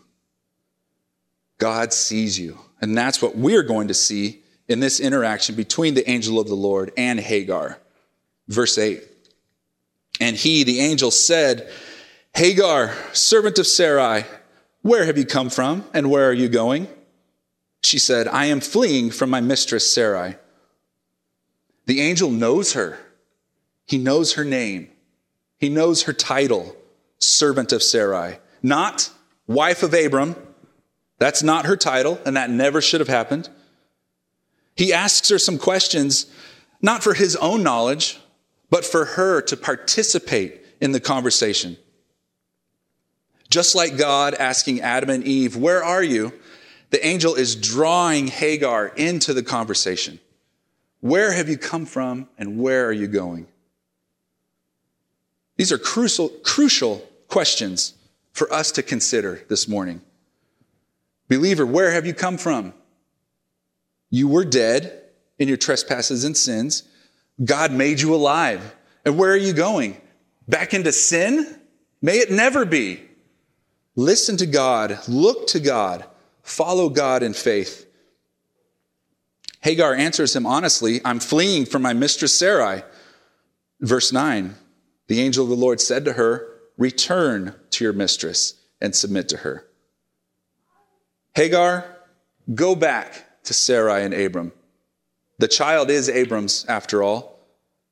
God 1.58 1.92
sees 1.92 2.38
you. 2.38 2.58
And 2.80 2.96
that's 2.96 3.20
what 3.20 3.36
we're 3.36 3.62
going 3.62 3.88
to 3.88 3.94
see 3.94 4.40
in 4.68 4.80
this 4.80 5.00
interaction 5.00 5.54
between 5.54 5.92
the 5.92 6.08
angel 6.08 6.40
of 6.40 6.48
the 6.48 6.54
Lord 6.54 6.92
and 6.96 7.20
Hagar. 7.20 7.78
Verse 8.48 8.78
8. 8.78 9.02
And 10.18 10.34
he, 10.34 10.64
the 10.64 10.80
angel, 10.80 11.10
said, 11.10 11.70
Hagar, 12.34 12.94
servant 13.12 13.58
of 13.58 13.66
Sarai, 13.66 14.24
where 14.82 15.04
have 15.04 15.18
you 15.18 15.26
come 15.26 15.50
from 15.50 15.84
and 15.92 16.10
where 16.10 16.28
are 16.28 16.34
you 16.34 16.48
going? 16.48 16.88
She 17.82 17.98
said, 17.98 18.28
I 18.28 18.46
am 18.46 18.60
fleeing 18.60 19.10
from 19.10 19.30
my 19.30 19.40
mistress 19.40 19.92
Sarai. 19.92 20.36
The 21.86 22.00
angel 22.00 22.30
knows 22.30 22.74
her. 22.74 22.98
He 23.86 23.98
knows 23.98 24.34
her 24.34 24.44
name. 24.44 24.90
He 25.58 25.68
knows 25.68 26.04
her 26.04 26.12
title, 26.12 26.76
servant 27.18 27.72
of 27.72 27.82
Sarai, 27.82 28.38
not 28.62 29.10
wife 29.46 29.82
of 29.82 29.92
Abram. 29.92 30.36
That's 31.18 31.42
not 31.42 31.66
her 31.66 31.76
title, 31.76 32.18
and 32.24 32.36
that 32.36 32.48
never 32.48 32.80
should 32.80 33.00
have 33.00 33.08
happened. 33.08 33.50
He 34.74 34.92
asks 34.92 35.28
her 35.28 35.38
some 35.38 35.58
questions, 35.58 36.26
not 36.80 37.02
for 37.02 37.12
his 37.12 37.36
own 37.36 37.62
knowledge, 37.62 38.18
but 38.70 38.86
for 38.86 39.04
her 39.04 39.42
to 39.42 39.56
participate 39.56 40.64
in 40.80 40.92
the 40.92 41.00
conversation. 41.00 41.76
Just 43.50 43.74
like 43.74 43.98
God 43.98 44.34
asking 44.34 44.80
Adam 44.80 45.10
and 45.10 45.24
Eve, 45.24 45.56
Where 45.56 45.84
are 45.84 46.02
you? 46.02 46.32
The 46.90 47.04
angel 47.06 47.34
is 47.34 47.54
drawing 47.54 48.28
Hagar 48.28 48.88
into 48.88 49.32
the 49.34 49.42
conversation. 49.42 50.18
Where 51.00 51.32
have 51.32 51.48
you 51.48 51.56
come 51.56 51.86
from 51.86 52.28
and 52.38 52.58
where 52.58 52.86
are 52.86 52.92
you 52.92 53.06
going? 53.06 53.46
These 55.56 55.72
are 55.72 55.78
crucial, 55.78 56.28
crucial 56.28 57.06
questions 57.28 57.94
for 58.32 58.52
us 58.52 58.72
to 58.72 58.82
consider 58.82 59.44
this 59.48 59.68
morning. 59.68 60.00
Believer, 61.28 61.64
where 61.64 61.92
have 61.92 62.06
you 62.06 62.14
come 62.14 62.38
from? 62.38 62.74
You 64.10 64.26
were 64.26 64.44
dead 64.44 65.04
in 65.38 65.46
your 65.48 65.56
trespasses 65.56 66.24
and 66.24 66.36
sins. 66.36 66.82
God 67.42 67.72
made 67.72 68.00
you 68.00 68.14
alive. 68.14 68.74
And 69.04 69.16
where 69.16 69.32
are 69.32 69.36
you 69.36 69.52
going? 69.52 70.00
Back 70.48 70.74
into 70.74 70.92
sin? 70.92 71.60
May 72.02 72.18
it 72.18 72.30
never 72.30 72.64
be. 72.64 73.00
Listen 73.96 74.36
to 74.36 74.46
God, 74.46 74.98
look 75.08 75.46
to 75.48 75.60
God, 75.60 76.04
follow 76.42 76.88
God 76.88 77.22
in 77.22 77.34
faith. 77.34 77.86
Hagar 79.62 79.94
answers 79.94 80.34
him 80.34 80.46
honestly, 80.46 81.00
I'm 81.04 81.20
fleeing 81.20 81.66
from 81.66 81.82
my 81.82 81.92
mistress 81.92 82.38
Sarai. 82.38 82.82
Verse 83.80 84.12
9 84.12 84.54
The 85.08 85.20
angel 85.20 85.44
of 85.44 85.50
the 85.50 85.56
Lord 85.56 85.80
said 85.80 86.04
to 86.06 86.14
her, 86.14 86.48
Return 86.78 87.54
to 87.70 87.84
your 87.84 87.92
mistress 87.92 88.54
and 88.80 88.94
submit 88.94 89.28
to 89.30 89.38
her. 89.38 89.66
Hagar, 91.34 91.84
go 92.54 92.74
back 92.74 93.42
to 93.44 93.54
Sarai 93.54 94.04
and 94.04 94.14
Abram. 94.14 94.52
The 95.38 95.48
child 95.48 95.90
is 95.90 96.08
Abram's, 96.08 96.64
after 96.66 97.02
all, 97.02 97.38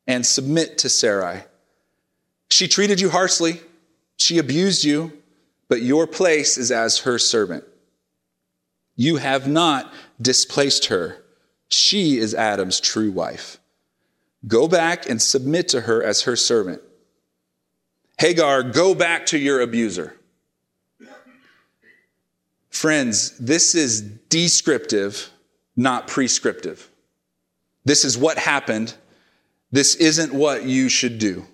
and 0.06 0.24
submit 0.24 0.78
to 0.78 0.88
Sarai. 0.88 1.42
She 2.50 2.66
treated 2.66 3.00
you 3.00 3.10
harshly, 3.10 3.60
she 4.16 4.38
abused 4.38 4.84
you, 4.84 5.12
but 5.68 5.82
your 5.82 6.06
place 6.06 6.56
is 6.58 6.70
as 6.70 7.00
her 7.00 7.18
servant. 7.18 7.64
You 8.96 9.16
have 9.16 9.46
not 9.46 9.92
displaced 10.20 10.86
her. 10.86 11.22
She 11.68 12.18
is 12.18 12.34
Adam's 12.34 12.80
true 12.80 13.12
wife. 13.12 13.60
Go 14.46 14.66
back 14.68 15.08
and 15.08 15.20
submit 15.20 15.68
to 15.68 15.82
her 15.82 16.02
as 16.02 16.22
her 16.22 16.36
servant. 16.36 16.80
Hagar, 18.18 18.62
go 18.62 18.94
back 18.94 19.26
to 19.26 19.38
your 19.38 19.60
abuser. 19.60 20.14
Friends, 22.70 23.36
this 23.38 23.74
is 23.74 24.02
descriptive, 24.02 25.30
not 25.76 26.06
prescriptive. 26.06 26.90
This 27.84 28.04
is 28.04 28.18
what 28.18 28.38
happened. 28.38 28.94
This 29.70 29.94
isn't 29.96 30.32
what 30.32 30.64
you 30.64 30.88
should 30.88 31.18
do. 31.18 31.46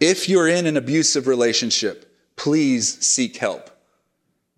If 0.00 0.28
you're 0.28 0.48
in 0.48 0.66
an 0.66 0.76
abusive 0.76 1.26
relationship, 1.26 2.13
please 2.36 3.04
seek 3.04 3.36
help. 3.36 3.70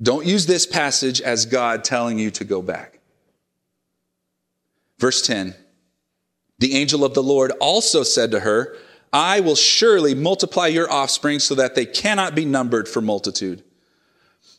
Don't 0.00 0.26
use 0.26 0.46
this 0.46 0.66
passage 0.66 1.20
as 1.20 1.46
God 1.46 1.84
telling 1.84 2.18
you 2.18 2.30
to 2.32 2.44
go 2.44 2.60
back. 2.60 3.00
Verse 4.98 5.22
10 5.26 5.54
The 6.58 6.74
angel 6.74 7.04
of 7.04 7.14
the 7.14 7.22
Lord 7.22 7.52
also 7.60 8.02
said 8.02 8.30
to 8.32 8.40
her, 8.40 8.76
I 9.12 9.40
will 9.40 9.56
surely 9.56 10.14
multiply 10.14 10.66
your 10.66 10.90
offspring 10.90 11.38
so 11.38 11.54
that 11.54 11.74
they 11.74 11.86
cannot 11.86 12.34
be 12.34 12.44
numbered 12.44 12.88
for 12.88 13.00
multitude. 13.00 13.62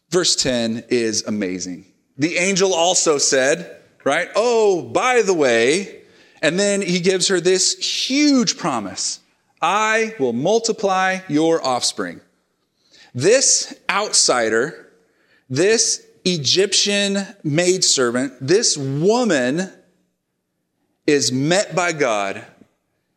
Verse 0.10 0.36
10 0.36 0.86
is 0.89 1.23
amazing. 1.25 1.86
The 2.17 2.38
angel 2.38 2.73
also 2.73 3.17
said, 3.17 3.82
right? 4.03 4.30
Oh, 4.36 4.82
by 4.82 5.21
the 5.21 5.34
way, 5.34 6.01
and 6.41 6.60
then 6.60 6.82
he 6.82 6.99
gives 6.99 7.27
her 7.27 7.39
this 7.39 7.77
huge 7.77 8.58
promise 8.58 9.19
I 9.62 10.15
will 10.19 10.34
multiply 10.34 11.19
your 11.27 11.65
offspring. 11.65 12.21
This 13.17 13.73
outsider, 13.89 14.91
this 15.49 16.06
Egyptian 16.23 17.25
maidservant, 17.43 18.34
this 18.39 18.77
woman 18.77 19.73
is 21.08 21.32
met 21.32 21.75
by 21.75 21.93
God 21.93 22.45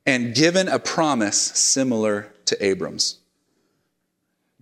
and 0.06 0.34
given 0.34 0.68
a 0.68 0.78
promise 0.78 1.38
similar 1.38 2.32
to 2.46 2.64
Abram's. 2.64 3.18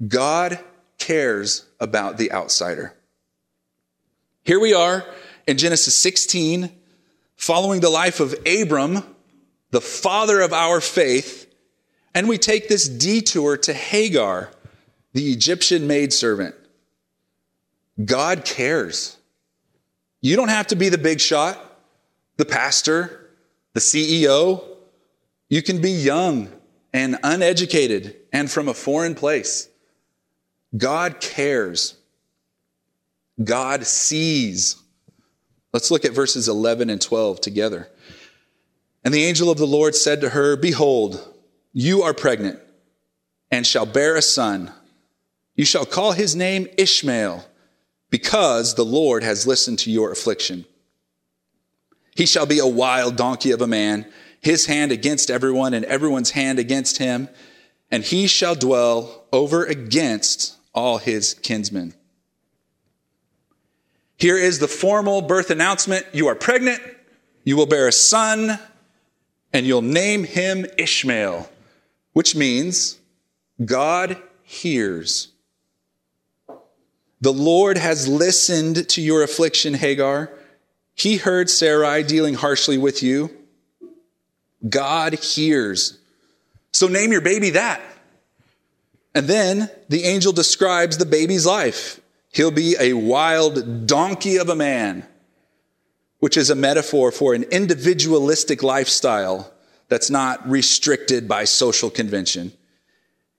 God 0.09 0.59
cares 0.99 1.67
about 1.79 2.19
the 2.19 2.33
outsider. 2.33 2.97
Here 4.43 4.59
we 4.59 4.75
are 4.75 5.05
in 5.47 5.57
Genesis 5.57 5.95
16, 5.95 6.69
following 7.37 7.79
the 7.79 7.91
life 7.91 8.19
of 8.19 8.35
Abram, 8.45 9.05
the 9.71 9.81
father 9.81 10.41
of 10.41 10.53
our 10.53 10.81
faith, 10.81 11.49
and 12.13 12.29
we 12.29 12.39
take 12.39 12.69
this 12.69 12.89
detour 12.89 13.57
to 13.59 13.73
Hagar, 13.73 14.51
the 15.19 15.33
Egyptian 15.33 15.89
maidservant. 15.89 16.55
God 18.05 18.45
cares. 18.45 19.17
You 20.21 20.37
don't 20.37 20.49
have 20.49 20.69
to 20.69 20.77
be 20.77 20.91
the 20.91 20.97
big 20.97 21.19
shot, 21.19 21.59
the 22.37 22.45
pastor, 22.45 23.29
the 23.75 23.81
CEO. 23.81 24.65
You 25.49 25.61
can 25.61 25.81
be 25.81 25.91
young 25.91 26.53
and 26.93 27.19
uneducated 27.25 28.15
and 28.33 28.49
from 28.49 28.69
a 28.69 28.75
foreign 28.75 29.17
place. 29.17 29.69
God 30.77 31.21
cares. 31.21 31.97
God 33.43 33.85
sees. 33.85 34.81
Let's 35.73 35.91
look 35.91 36.05
at 36.05 36.13
verses 36.13 36.47
11 36.47 36.91
and 36.91 37.01
12 37.01 37.41
together. 37.41 37.89
And 39.05 39.13
the 39.13 39.25
angel 39.25 39.51
of 39.51 39.59
the 39.59 39.67
Lord 39.67 39.97
said 39.97 40.21
to 40.21 40.29
her, 40.29 40.55
Behold, 40.55 41.35
you 41.73 42.05
are 42.05 42.15
pregnant 42.15 42.61
and 43.51 43.67
shall 43.67 43.85
bear 43.85 44.15
a 44.15 44.23
son. 44.23 44.73
You 45.59 45.65
shall 45.65 45.85
call 45.85 46.13
his 46.13 46.37
name 46.37 46.69
Ishmael, 46.79 47.45
because 48.11 48.77
the 48.77 48.85
Lord 48.85 49.25
has 49.25 49.45
listened 49.45 49.81
to 49.81 49.91
your 49.91 50.13
affliction. 50.13 50.65
He 52.15 52.27
shall 52.27 52.47
be 52.47 52.61
a 52.61 52.67
wild 52.67 53.17
donkey 53.17 53.51
of 53.51 53.61
a 53.61 53.67
man, 53.67 54.07
his 54.41 54.67
hand 54.67 54.93
against 54.93 55.33
everyone, 55.33 55.75
and 55.75 55.85
everyone's 55.87 56.31
hand 56.31 56.61
against 56.61 56.99
him, 56.99 57.29
and 57.91 58.05
he 58.05 58.29
shall 58.29 58.55
dwell 58.55 59.25
over 59.33 59.65
against 59.65 60.57
all 60.75 60.99
his 60.99 61.35
kinsmen. 61.35 61.93
Here 64.17 64.39
is 64.39 64.61
the 64.61 64.69
formal 64.69 65.23
birth 65.23 65.51
announcement 65.51 66.07
You 66.13 66.29
are 66.29 66.37
pregnant, 66.37 66.81
you 67.43 67.57
will 67.57 67.67
bear 67.67 67.89
a 67.89 67.93
son, 67.93 68.61
and 69.53 69.67
you'll 69.67 69.83
name 69.83 70.23
him 70.23 70.67
Ishmael, 70.79 71.51
which 72.13 72.37
means 72.37 72.97
God 73.65 74.23
hears. 74.45 75.33
The 77.21 77.33
Lord 77.33 77.79
has 77.79 78.07
listened 78.07 78.89
to 78.91 79.01
your 79.01 79.23
affliction, 79.23 79.75
Hagar. 79.75 80.31
He 80.95 81.17
heard 81.17 81.51
Sarai 81.51 82.03
dealing 82.03 82.35
harshly 82.35 82.79
with 82.79 83.03
you. 83.03 83.31
God 84.69 85.15
hears. 85.15 85.99
So 86.73 86.89
name 86.89 87.13
your 87.13 87.21
baby 87.21 87.51
that. 87.51 87.81
And 89.15 89.27
then 89.27 89.71
the 89.89 90.05
angel 90.05 90.33
describes 90.33 90.99
the 90.99 91.07
baby's 91.07 91.47
life. 91.47 92.01
He'll 92.33 92.51
be 92.51 92.77
a 92.79 92.93
wild 92.93 93.87
donkey 93.87 94.37
of 94.37 94.49
a 94.49 94.55
man, 94.55 95.05
which 96.21 96.37
is 96.37 96.51
a 96.51 96.55
metaphor 96.55 97.11
for 97.11 97.35
an 97.35 97.45
individualistic 97.45 98.63
lifestyle 98.63 99.53
that's 99.89 100.11
not 100.11 100.49
restricted 100.49 101.27
by 101.27 101.45
social 101.45 101.91
convention. 101.91 102.53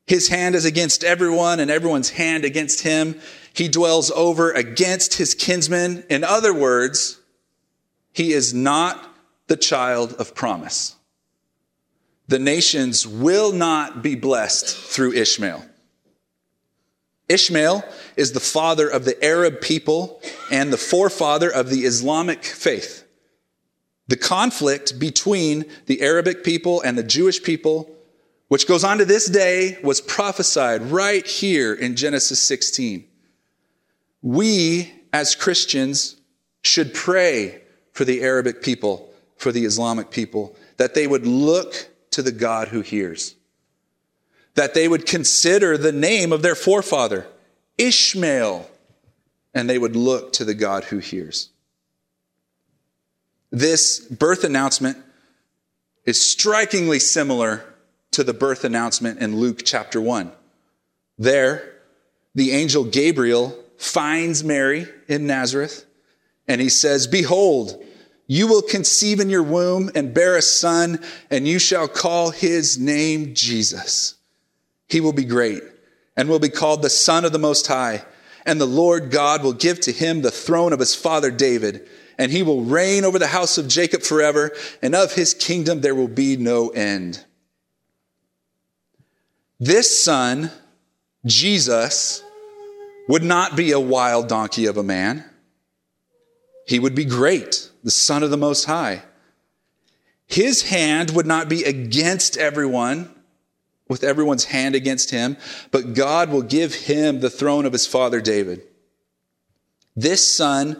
His 0.07 0.27
hand 0.27 0.55
is 0.55 0.65
against 0.65 1.03
everyone 1.03 1.59
and 1.59 1.69
everyone's 1.69 2.09
hand 2.09 2.43
against 2.43 2.81
him. 2.81 3.19
He 3.53 3.67
dwells 3.67 4.11
over 4.11 4.51
against 4.51 5.15
his 5.15 5.33
kinsmen. 5.33 6.03
In 6.09 6.23
other 6.23 6.53
words, 6.53 7.19
he 8.13 8.33
is 8.33 8.53
not 8.53 9.15
the 9.47 9.57
child 9.57 10.13
of 10.13 10.35
promise. 10.35 10.95
The 12.27 12.39
nations 12.39 13.07
will 13.07 13.51
not 13.51 14.03
be 14.03 14.15
blessed 14.15 14.67
through 14.77 15.13
Ishmael. 15.13 15.65
Ishmael 17.27 17.83
is 18.15 18.33
the 18.33 18.39
father 18.39 18.87
of 18.87 19.05
the 19.05 19.23
Arab 19.23 19.61
people 19.61 20.21
and 20.51 20.71
the 20.71 20.77
forefather 20.77 21.49
of 21.49 21.69
the 21.69 21.85
Islamic 21.85 22.43
faith. 22.43 23.05
The 24.07 24.17
conflict 24.17 24.99
between 24.99 25.65
the 25.85 26.01
Arabic 26.01 26.43
people 26.43 26.81
and 26.81 26.97
the 26.97 27.03
Jewish 27.03 27.41
people, 27.41 27.89
which 28.47 28.67
goes 28.67 28.83
on 28.83 28.97
to 28.97 29.05
this 29.05 29.27
day, 29.27 29.77
was 29.83 30.01
prophesied 30.01 30.81
right 30.81 31.25
here 31.25 31.73
in 31.73 31.95
Genesis 31.95 32.41
16. 32.41 33.08
We, 34.21 34.93
as 35.13 35.35
Christians, 35.35 36.17
should 36.61 36.93
pray 36.93 37.61
for 37.91 38.05
the 38.05 38.21
Arabic 38.21 38.61
people, 38.61 39.09
for 39.37 39.51
the 39.51 39.65
Islamic 39.65 40.11
people, 40.11 40.55
that 40.77 40.93
they 40.93 41.07
would 41.07 41.25
look 41.25 41.89
to 42.11 42.21
the 42.21 42.31
God 42.31 42.69
who 42.69 42.81
hears. 42.81 43.35
That 44.55 44.73
they 44.73 44.87
would 44.87 45.05
consider 45.05 45.77
the 45.77 45.91
name 45.91 46.33
of 46.33 46.41
their 46.41 46.55
forefather, 46.55 47.27
Ishmael, 47.77 48.69
and 49.53 49.69
they 49.69 49.77
would 49.77 49.95
look 49.95 50.33
to 50.33 50.45
the 50.45 50.53
God 50.53 50.85
who 50.85 50.99
hears. 50.99 51.49
This 53.51 53.99
birth 53.99 54.43
announcement 54.43 54.97
is 56.05 56.21
strikingly 56.21 56.99
similar 56.99 57.63
to 58.11 58.23
the 58.23 58.33
birth 58.33 58.63
announcement 58.63 59.19
in 59.19 59.37
Luke 59.37 59.61
chapter 59.63 60.01
1. 60.01 60.31
There, 61.17 61.73
the 62.35 62.51
angel 62.51 62.83
Gabriel 62.83 63.57
finds 63.79 64.43
Mary 64.43 64.87
in 65.07 65.25
Nazareth 65.25 65.85
and 66.49 66.59
he 66.59 66.67
says, 66.67 67.07
Behold, 67.07 67.81
you 68.27 68.47
will 68.47 68.61
conceive 68.61 69.19
in 69.19 69.29
your 69.29 69.43
womb 69.43 69.89
and 69.95 70.13
bear 70.13 70.35
a 70.35 70.41
son, 70.41 70.99
and 71.31 71.47
you 71.47 71.59
shall 71.59 71.87
call 71.87 72.31
his 72.31 72.77
name 72.77 73.33
Jesus. 73.33 74.15
He 74.87 74.99
will 74.99 75.13
be 75.13 75.23
great 75.23 75.63
and 76.17 76.27
will 76.27 76.39
be 76.39 76.49
called 76.49 76.81
the 76.81 76.89
Son 76.89 77.23
of 77.23 77.31
the 77.31 77.39
Most 77.39 77.67
High. 77.67 78.03
And 78.45 78.59
the 78.59 78.65
Lord 78.65 79.11
God 79.11 79.43
will 79.43 79.53
give 79.53 79.79
to 79.81 79.91
him 79.91 80.21
the 80.21 80.31
throne 80.31 80.73
of 80.73 80.79
his 80.79 80.95
father 80.95 81.31
David, 81.31 81.87
and 82.17 82.31
he 82.31 82.43
will 82.43 82.61
reign 82.61 83.05
over 83.05 83.17
the 83.17 83.27
house 83.27 83.57
of 83.57 83.67
Jacob 83.67 84.01
forever, 84.01 84.51
and 84.81 84.93
of 84.95 85.13
his 85.13 85.33
kingdom 85.33 85.81
there 85.81 85.95
will 85.95 86.07
be 86.07 86.35
no 86.35 86.69
end. 86.69 87.23
This 89.59 90.03
son, 90.03 90.51
Jesus, 91.25 92.23
would 93.09 93.23
not 93.23 93.57
be 93.57 93.71
a 93.71 93.79
wild 93.79 94.27
donkey 94.27 94.67
of 94.67 94.77
a 94.77 94.83
man. 94.83 95.25
He 96.67 96.77
would 96.77 96.93
be 96.93 97.05
great 97.05 97.71
the 97.83 97.89
Son 97.89 98.21
of 98.21 98.29
the 98.29 98.37
Most 98.37 98.65
High. 98.65 99.01
His 100.27 100.69
hand 100.69 101.09
would 101.15 101.25
not 101.25 101.49
be 101.49 101.63
against 101.63 102.37
everyone, 102.37 103.09
with 103.87 104.03
everyone's 104.03 104.45
hand 104.45 104.75
against 104.75 105.09
him, 105.09 105.37
but 105.71 105.95
God 105.95 106.29
will 106.29 106.43
give 106.43 106.75
him 106.75 107.19
the 107.19 107.31
throne 107.31 107.65
of 107.65 107.73
his 107.73 107.87
father 107.87 108.21
David. 108.21 108.61
This 109.95 110.25
son 110.27 110.79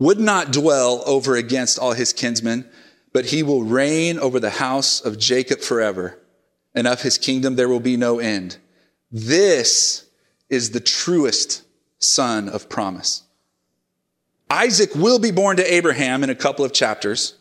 would 0.00 0.18
not 0.18 0.50
dwell 0.50 1.04
over 1.06 1.36
against 1.36 1.78
all 1.78 1.92
his 1.92 2.12
kinsmen, 2.12 2.68
but 3.12 3.26
he 3.26 3.44
will 3.44 3.62
reign 3.62 4.18
over 4.18 4.40
the 4.40 4.50
house 4.50 5.00
of 5.00 5.20
Jacob 5.20 5.60
forever, 5.60 6.18
and 6.74 6.88
of 6.88 7.02
his 7.02 7.16
kingdom 7.16 7.54
there 7.54 7.68
will 7.68 7.78
be 7.78 7.96
no 7.96 8.18
end. 8.18 8.56
This 9.12 10.09
is 10.50 10.70
the 10.70 10.80
truest 10.80 11.62
son 11.98 12.48
of 12.48 12.68
promise. 12.68 13.22
Isaac 14.50 14.94
will 14.94 15.20
be 15.20 15.30
born 15.30 15.56
to 15.56 15.74
Abraham 15.74 16.24
in 16.24 16.30
a 16.30 16.34
couple 16.34 16.64
of 16.64 16.72
chapters. 16.72 17.34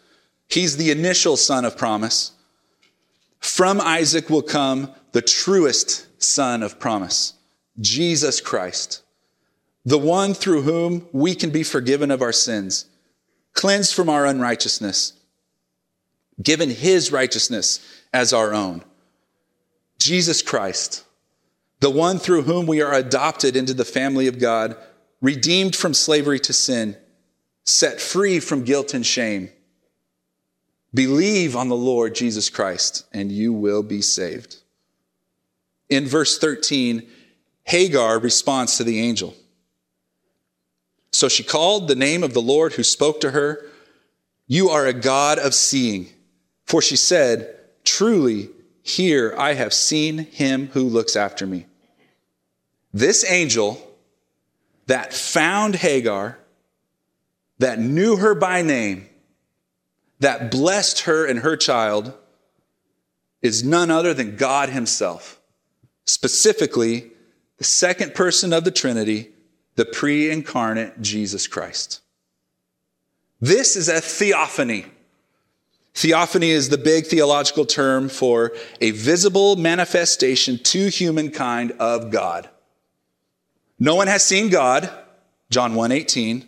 He's 0.48 0.78
the 0.78 0.92
initial 0.92 1.36
son 1.36 1.66
of 1.66 1.76
promise. 1.76 2.34
From 3.40 3.82
Isaac 3.82 4.30
will 4.30 4.44
come 4.44 4.94
the 5.12 5.22
truest 5.22 6.06
son 6.22 6.62
of 6.62 6.80
promise, 6.80 7.34
Jesus 7.80 8.42
Christ, 8.42 9.02
the 9.86 9.98
one 9.98 10.34
through 10.34 10.64
whom 10.64 11.08
we 11.12 11.34
can 11.34 11.50
be 11.50 11.64
forgiven 11.64 12.12
of 12.12 12.22
our 12.22 12.34
sins, 12.34 12.86
cleansed 13.54 13.96
from 13.96 14.10
our 14.10 14.26
unrighteousness, 14.26 15.14
given 16.42 16.70
his 16.70 17.12
righteousness 17.12 17.80
as 18.14 18.34
our 18.34 18.54
own. 18.54 18.84
Jesus 19.98 20.42
Christ, 20.42 21.04
the 21.80 21.90
one 21.90 22.20
through 22.20 22.44
whom 22.44 22.66
we 22.66 22.82
are 22.82 22.94
adopted 22.94 23.56
into 23.56 23.74
the 23.74 23.86
family 23.86 24.28
of 24.28 24.40
God 24.40 24.76
redeemed 25.22 25.76
from 25.76 25.94
slavery 25.94 26.40
to 26.40 26.54
sin, 26.54 26.98
set 27.64 28.02
free 28.02 28.40
from 28.40 28.64
guilt 28.64 28.94
and 28.94 29.06
shame. 29.06 29.50
Believe 30.94 31.56
on 31.56 31.70
the 31.70 31.76
Lord 31.76 32.16
Jesus 32.16 32.50
Christ, 32.50 33.06
and 33.14 33.32
you 33.32 33.54
will 33.54 33.84
be 33.84 34.02
saved. 34.02 34.58
In 35.90 36.06
verse 36.06 36.38
13, 36.38 37.08
Hagar 37.64 38.20
responds 38.20 38.78
to 38.78 38.84
the 38.84 39.00
angel. 39.00 39.36
So 41.12 41.28
she 41.28 41.44
called 41.44 41.88
the 41.88 41.96
name 41.96 42.24
of 42.24 42.34
the 42.34 42.42
Lord 42.42 42.74
who 42.74 42.84
spoke 42.84 43.22
to 43.22 43.32
her, 43.32 43.66
You 44.48 44.70
are 44.70 44.86
a 44.86 44.94
God 44.94 45.40
of 45.40 45.54
seeing. 45.54 46.10
For 46.66 46.82
she 46.82 46.96
said, 46.96 47.56
Truly, 47.84 48.50
here 48.84 49.36
I 49.38 49.54
have 49.54 49.74
seen 49.74 50.20
him 50.20 50.68
who 50.68 50.84
looks 50.84 51.16
after 51.16 51.46
me. 51.46 51.66
This 52.94 53.30
angel 53.30 53.86
that 54.88 55.14
found 55.14 55.76
Hagar, 55.76 56.40
that 57.60 57.80
knew 57.80 58.16
her 58.16 58.34
by 58.34 58.62
name, 58.62 59.08
that 60.20 60.50
blessed 60.50 61.02
her 61.02 61.26
and 61.26 61.40
her 61.40 61.56
child, 61.56 62.14
is 63.42 63.64
none 63.64 63.92
other 63.92 64.14
than 64.14 64.36
God 64.36 64.70
Himself. 64.70 65.40
Specifically, 66.06 67.12
the 67.58 67.64
second 67.64 68.16
person 68.16 68.52
of 68.52 68.64
the 68.64 68.72
Trinity, 68.72 69.30
the 69.76 69.86
pre 69.86 70.32
incarnate 70.32 71.02
Jesus 71.02 71.48
Christ. 71.48 72.02
This 73.40 73.76
is 73.76 73.88
a 73.88 74.02
theophany. 74.02 74.86
Theophany 75.94 76.50
is 76.50 76.70
the 76.70 76.78
big 76.78 77.06
theological 77.06 77.66
term 77.66 78.10
for 78.10 78.54
a 78.82 78.92
visible 78.92 79.56
manifestation 79.56 80.58
to 80.64 80.88
humankind 80.88 81.72
of 81.74 82.12
God. 82.12 82.50
No 83.80 83.96
one 83.96 84.08
has 84.08 84.24
seen 84.24 84.50
God, 84.50 84.90
John 85.50 85.74
1:18, 85.74 86.48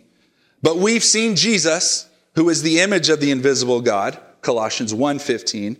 but 0.60 0.78
we've 0.78 1.04
seen 1.04 1.34
Jesus, 1.34 2.06
who 2.34 2.48
is 2.48 2.62
the 2.62 2.80
image 2.80 3.08
of 3.08 3.20
the 3.20 3.30
invisible 3.30 3.80
God, 3.80 4.18
Colossians 4.42 4.92
1:15. 4.92 5.76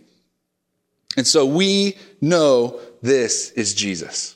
And 1.15 1.27
so 1.27 1.45
we 1.45 1.97
know 2.21 2.79
this 3.01 3.51
is 3.51 3.73
Jesus. 3.73 4.35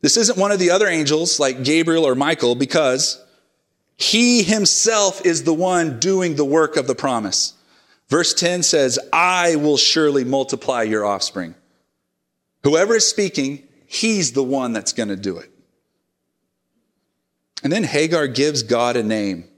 This 0.00 0.16
isn't 0.16 0.38
one 0.38 0.52
of 0.52 0.58
the 0.58 0.70
other 0.70 0.86
angels 0.86 1.38
like 1.40 1.64
Gabriel 1.64 2.06
or 2.06 2.14
Michael 2.14 2.54
because 2.54 3.22
he 3.96 4.42
himself 4.42 5.24
is 5.24 5.44
the 5.44 5.54
one 5.54 5.98
doing 6.00 6.36
the 6.36 6.44
work 6.44 6.76
of 6.76 6.86
the 6.86 6.94
promise. 6.94 7.54
Verse 8.08 8.34
10 8.34 8.62
says, 8.62 8.98
I 9.12 9.56
will 9.56 9.76
surely 9.76 10.24
multiply 10.24 10.82
your 10.82 11.04
offspring. 11.04 11.54
Whoever 12.62 12.96
is 12.96 13.08
speaking, 13.08 13.66
he's 13.86 14.32
the 14.32 14.42
one 14.42 14.72
that's 14.72 14.92
going 14.92 15.08
to 15.08 15.16
do 15.16 15.38
it. 15.38 15.50
And 17.64 17.72
then 17.72 17.82
Hagar 17.82 18.28
gives 18.28 18.62
God 18.62 18.94
a 18.96 19.02
name. 19.02 19.48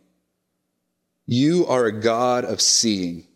You 1.27 1.67
are 1.67 1.87
a 1.87 2.01
God 2.01 2.45
of 2.45 2.61
seeing. 2.61 3.27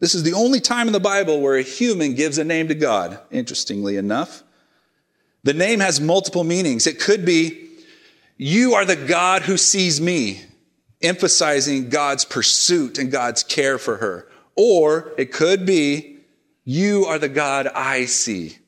This 0.00 0.14
is 0.14 0.22
the 0.22 0.32
only 0.32 0.58
time 0.58 0.86
in 0.86 0.94
the 0.94 1.00
Bible 1.00 1.40
where 1.40 1.56
a 1.56 1.62
human 1.62 2.14
gives 2.14 2.38
a 2.38 2.44
name 2.44 2.68
to 2.68 2.74
God, 2.74 3.20
interestingly 3.30 3.98
enough. 3.98 4.42
The 5.42 5.52
name 5.52 5.80
has 5.80 6.00
multiple 6.00 6.44
meanings. 6.44 6.86
It 6.86 6.98
could 6.98 7.26
be, 7.26 7.68
You 8.38 8.74
are 8.74 8.86
the 8.86 8.96
God 8.96 9.42
who 9.42 9.58
sees 9.58 10.00
me, 10.00 10.40
emphasizing 11.02 11.90
God's 11.90 12.24
pursuit 12.24 12.96
and 12.96 13.12
God's 13.12 13.42
care 13.42 13.76
for 13.76 13.98
her. 13.98 14.28
Or 14.56 15.12
it 15.18 15.30
could 15.30 15.66
be, 15.66 16.20
You 16.64 17.04
are 17.04 17.18
the 17.18 17.28
God 17.28 17.66
I 17.66 18.06
see, 18.06 18.58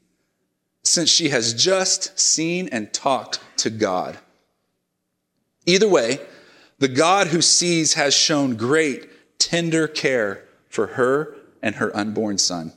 since 0.90 1.08
she 1.08 1.28
has 1.28 1.54
just 1.54 2.18
seen 2.18 2.68
and 2.72 2.92
talked 2.92 3.38
to 3.56 3.70
God. 3.70 4.18
Either 5.64 5.88
way, 5.88 6.18
the 6.80 6.88
God 6.88 7.28
who 7.28 7.40
sees 7.40 7.94
has 7.94 8.12
shown 8.12 8.56
great, 8.56 9.38
tender 9.38 9.86
care 9.86 10.44
for 10.68 10.88
her 10.88 11.36
and 11.62 11.76
her 11.76 11.96
unborn 11.96 12.38
son. 12.38 12.72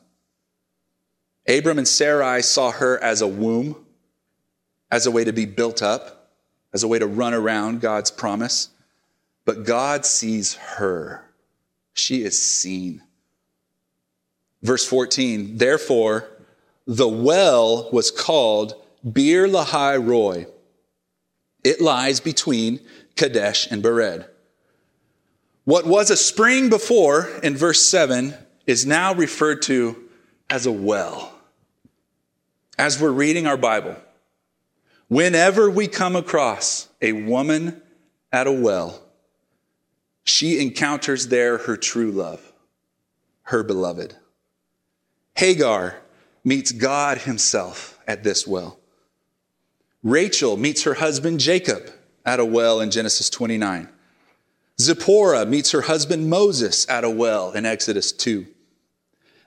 Abram 1.47 1.79
and 1.79 1.87
Sarai 1.87 2.43
saw 2.43 2.69
her 2.71 3.01
as 3.03 3.21
a 3.21 3.27
womb, 3.27 3.83
as 4.91 5.07
a 5.07 5.11
way 5.11 5.23
to 5.23 5.33
be 5.33 5.45
built 5.45 5.81
up, 5.81 6.29
as 6.71 6.83
a 6.83 6.87
way 6.87 6.99
to 6.99 7.07
run 7.07 7.33
around 7.33 7.81
God's 7.81 8.11
promise. 8.11 8.69
But 9.43 9.65
God 9.65 10.05
sees 10.05 10.53
her. 10.53 11.25
She 11.93 12.23
is 12.23 12.39
seen. 12.39 13.01
Verse 14.61 14.85
14, 14.85 15.57
therefore, 15.57 16.29
the 16.85 17.07
well 17.07 17.89
was 17.91 18.11
called 18.11 18.75
Beer 19.09 19.47
Lahai 19.47 19.97
Roi. 19.97 20.47
It 21.63 21.81
lies 21.81 22.19
between 22.19 22.79
Kadesh 23.15 23.67
and 23.71 23.83
Bered. 23.83 24.27
What 25.65 25.85
was 25.85 26.09
a 26.09 26.17
spring 26.17 26.69
before 26.69 27.29
in 27.41 27.55
verse 27.55 27.87
7 27.87 28.33
is 28.67 28.85
now 28.85 29.13
referred 29.13 29.61
to 29.63 30.09
as 30.49 30.65
a 30.65 30.71
well. 30.71 31.33
As 32.77 32.99
we're 32.99 33.11
reading 33.11 33.47
our 33.47 33.57
Bible, 33.57 33.95
whenever 35.07 35.69
we 35.69 35.87
come 35.87 36.15
across 36.15 36.89
a 37.01 37.13
woman 37.13 37.81
at 38.31 38.47
a 38.47 38.51
well, 38.51 39.01
she 40.25 40.59
encounters 40.61 41.27
there 41.27 41.59
her 41.59 41.77
true 41.77 42.11
love, 42.11 42.53
her 43.43 43.63
beloved. 43.63 44.15
Hagar 45.35 46.02
meets 46.43 46.71
God 46.71 47.19
himself 47.19 47.99
at 48.07 48.23
this 48.23 48.45
well. 48.45 48.79
Rachel 50.03 50.57
meets 50.57 50.83
her 50.83 50.95
husband 50.95 51.39
Jacob 51.39 51.89
at 52.25 52.39
a 52.39 52.45
well 52.45 52.81
in 52.81 52.91
Genesis 52.91 53.29
29. 53.29 53.87
Zipporah 54.81 55.45
meets 55.45 55.71
her 55.71 55.81
husband 55.81 56.29
Moses 56.29 56.87
at 56.89 57.03
a 57.03 57.09
well 57.09 57.51
in 57.51 57.65
Exodus 57.65 58.11
2. 58.11 58.45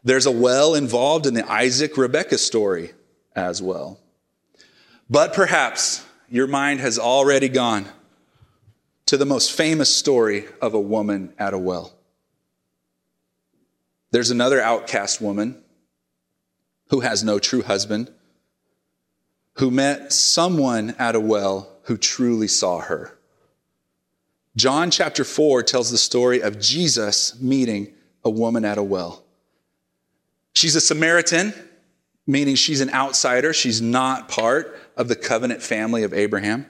There's 0.05 0.27
a 0.27 0.31
well 0.31 0.75
involved 0.75 1.27
in 1.27 1.35
the 1.35 1.51
Isaac 1.51 1.97
Rebekah 1.97 2.39
story 2.39 2.93
as 3.35 3.61
well. 3.61 3.99
But 5.11 5.35
perhaps 5.35 6.05
your 6.29 6.47
mind 6.47 6.81
has 6.81 6.99
already 6.99 7.49
gone 7.49 7.87
to 9.07 9.17
the 9.17 9.27
most 9.27 9.53
famous 9.53 9.95
story 9.95 10.47
of 10.61 10.75
a 10.75 10.81
woman 10.81 11.33
at 11.39 11.55
a 11.55 11.59
well. 11.59 11.93
There's 14.11 14.31
another 14.31 14.61
outcast 14.61 15.21
woman 15.21 15.63
who 16.89 17.01
has 17.01 17.25
no 17.25 17.39
true 17.39 17.63
husband, 17.63 18.13
who 19.55 19.71
met 19.71 20.13
someone 20.13 20.95
at 20.99 21.15
a 21.15 21.21
well 21.21 21.69
who 21.85 21.97
truly 21.97 22.49
saw 22.49 22.81
her. 22.81 23.17
John 24.57 24.91
chapter 24.91 25.25
4 25.25 25.63
tells 25.63 25.91
the 25.91 25.99
story 25.99 26.41
of 26.41 26.59
Jesus 26.59 27.41
meeting 27.41 27.93
a 28.25 28.31
woman 28.31 28.65
at 28.65 28.79
a 28.79 28.83
well. 28.83 29.23
She's 30.55 30.75
a 30.77 30.81
Samaritan, 30.81 31.53
meaning 32.27 32.55
she's 32.55 32.81
an 32.81 32.91
outsider. 32.91 33.53
She's 33.53 33.83
not 33.83 34.29
part 34.29 34.79
of 34.97 35.09
the 35.09 35.17
covenant 35.17 35.63
family 35.63 36.03
of 36.03 36.15
Abraham. 36.15 36.67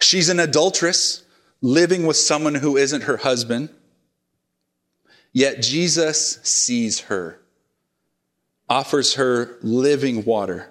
She's 0.00 0.28
an 0.28 0.38
adulteress, 0.38 1.24
living 1.60 2.06
with 2.06 2.16
someone 2.16 2.54
who 2.54 2.76
isn't 2.76 3.02
her 3.02 3.16
husband. 3.16 3.70
Yet 5.32 5.60
Jesus 5.60 6.38
sees 6.44 7.00
her, 7.00 7.40
offers 8.74 9.14
her 9.14 9.56
living 9.62 10.24
water. 10.24 10.68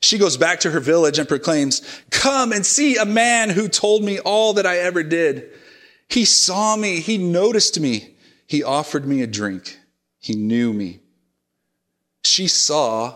She 0.00 0.18
goes 0.18 0.36
back 0.36 0.58
to 0.60 0.70
her 0.72 0.80
village 0.80 1.16
and 1.16 1.28
proclaims, 1.28 1.80
Come 2.10 2.52
and 2.52 2.66
see 2.66 2.96
a 2.96 3.04
man 3.04 3.50
who 3.50 3.68
told 3.68 4.02
me 4.02 4.18
all 4.18 4.54
that 4.54 4.66
I 4.66 4.78
ever 4.78 5.04
did. 5.04 5.48
He 6.08 6.24
saw 6.24 6.74
me. 6.74 6.98
He 6.98 7.18
noticed 7.18 7.78
me. 7.78 8.16
He 8.48 8.64
offered 8.64 9.06
me 9.06 9.22
a 9.22 9.28
drink. 9.28 9.78
He 10.18 10.34
knew 10.34 10.72
me. 10.72 10.98
She 12.24 12.48
saw 12.48 13.14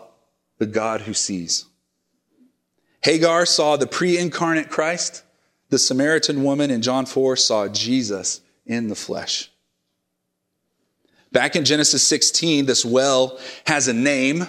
the 0.59 0.67
God 0.67 1.01
who 1.01 1.13
sees. 1.13 1.67
Hagar 3.03 3.47
saw 3.47 3.77
the 3.77 3.89
pre 3.89 4.17
incarnate 4.17 4.71
Christ. 4.71 5.25
The 5.71 5.79
Samaritan 5.79 6.45
woman 6.45 6.71
in 6.71 6.83
John 6.83 7.05
4 7.05 7.35
saw 7.35 7.67
Jesus 7.67 8.43
in 8.65 8.87
the 8.87 8.95
flesh. 8.95 9.51
Back 11.33 11.55
in 11.57 11.65
Genesis 11.65 12.07
16, 12.07 12.67
this 12.67 12.85
well 12.85 13.39
has 13.67 13.89
a 13.89 13.93
name. 13.93 14.47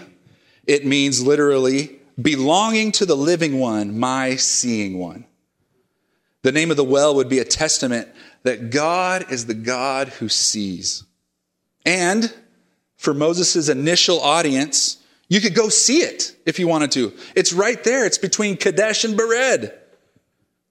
It 0.65 0.86
means 0.86 1.25
literally 1.25 1.99
belonging 2.19 2.91
to 2.93 3.05
the 3.05 3.15
living 3.15 3.59
one, 3.59 3.99
my 3.99 4.36
seeing 4.36 4.97
one. 4.97 5.25
The 6.43 6.51
name 6.51 6.71
of 6.71 6.77
the 6.77 6.84
well 6.84 7.15
would 7.15 7.29
be 7.29 7.39
a 7.39 7.45
testament 7.45 8.07
that 8.43 8.71
God 8.71 9.32
is 9.32 9.45
the 9.45 9.53
God 9.53 10.09
who 10.09 10.27
sees. 10.27 11.03
And 11.86 12.34
for 12.97 13.13
Moses' 13.13 13.69
initial 13.69 14.19
audience, 14.19 14.97
you 15.27 15.39
could 15.39 15.55
go 15.55 15.69
see 15.69 15.99
it 15.99 16.36
if 16.45 16.59
you 16.59 16.67
wanted 16.67 16.91
to. 16.91 17.13
It's 17.36 17.53
right 17.53 17.84
there. 17.84 18.05
It's 18.05 18.17
between 18.17 18.57
Kadesh 18.57 19.03
and 19.03 19.17
Bered. 19.17 19.73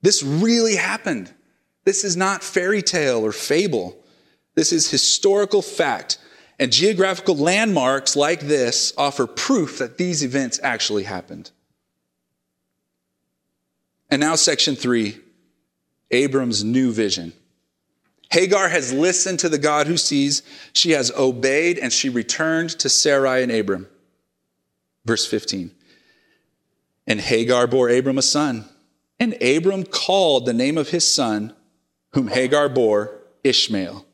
This 0.01 0.23
really 0.23 0.75
happened. 0.75 1.33
This 1.85 2.03
is 2.03 2.17
not 2.17 2.43
fairy 2.43 2.81
tale 2.81 3.25
or 3.25 3.31
fable. 3.31 4.00
This 4.55 4.71
is 4.71 4.89
historical 4.89 5.61
fact. 5.61 6.17
And 6.59 6.71
geographical 6.71 7.35
landmarks 7.35 8.15
like 8.15 8.41
this 8.41 8.93
offer 8.97 9.25
proof 9.25 9.79
that 9.79 9.97
these 9.97 10.23
events 10.23 10.59
actually 10.61 11.03
happened. 11.03 11.49
And 14.09 14.19
now, 14.19 14.35
section 14.35 14.75
three 14.75 15.19
Abram's 16.11 16.63
new 16.63 16.91
vision. 16.91 17.33
Hagar 18.29 18.69
has 18.69 18.93
listened 18.93 19.39
to 19.39 19.49
the 19.49 19.57
God 19.57 19.87
who 19.87 19.97
sees. 19.97 20.43
She 20.73 20.91
has 20.91 21.11
obeyed 21.11 21.77
and 21.77 21.91
she 21.91 22.09
returned 22.09 22.69
to 22.79 22.89
Sarai 22.89 23.43
and 23.43 23.51
Abram. 23.51 23.87
Verse 25.05 25.25
15. 25.25 25.71
And 27.07 27.19
Hagar 27.19 27.67
bore 27.67 27.89
Abram 27.89 28.17
a 28.17 28.21
son. 28.21 28.65
And 29.19 29.41
Abram 29.41 29.83
called 29.83 30.45
the 30.45 30.53
name 30.53 30.77
of 30.77 30.89
his 30.89 31.13
son, 31.13 31.53
whom 32.13 32.27
Hagar 32.27 32.69
bore, 32.69 33.19
Ishmael. 33.43 34.05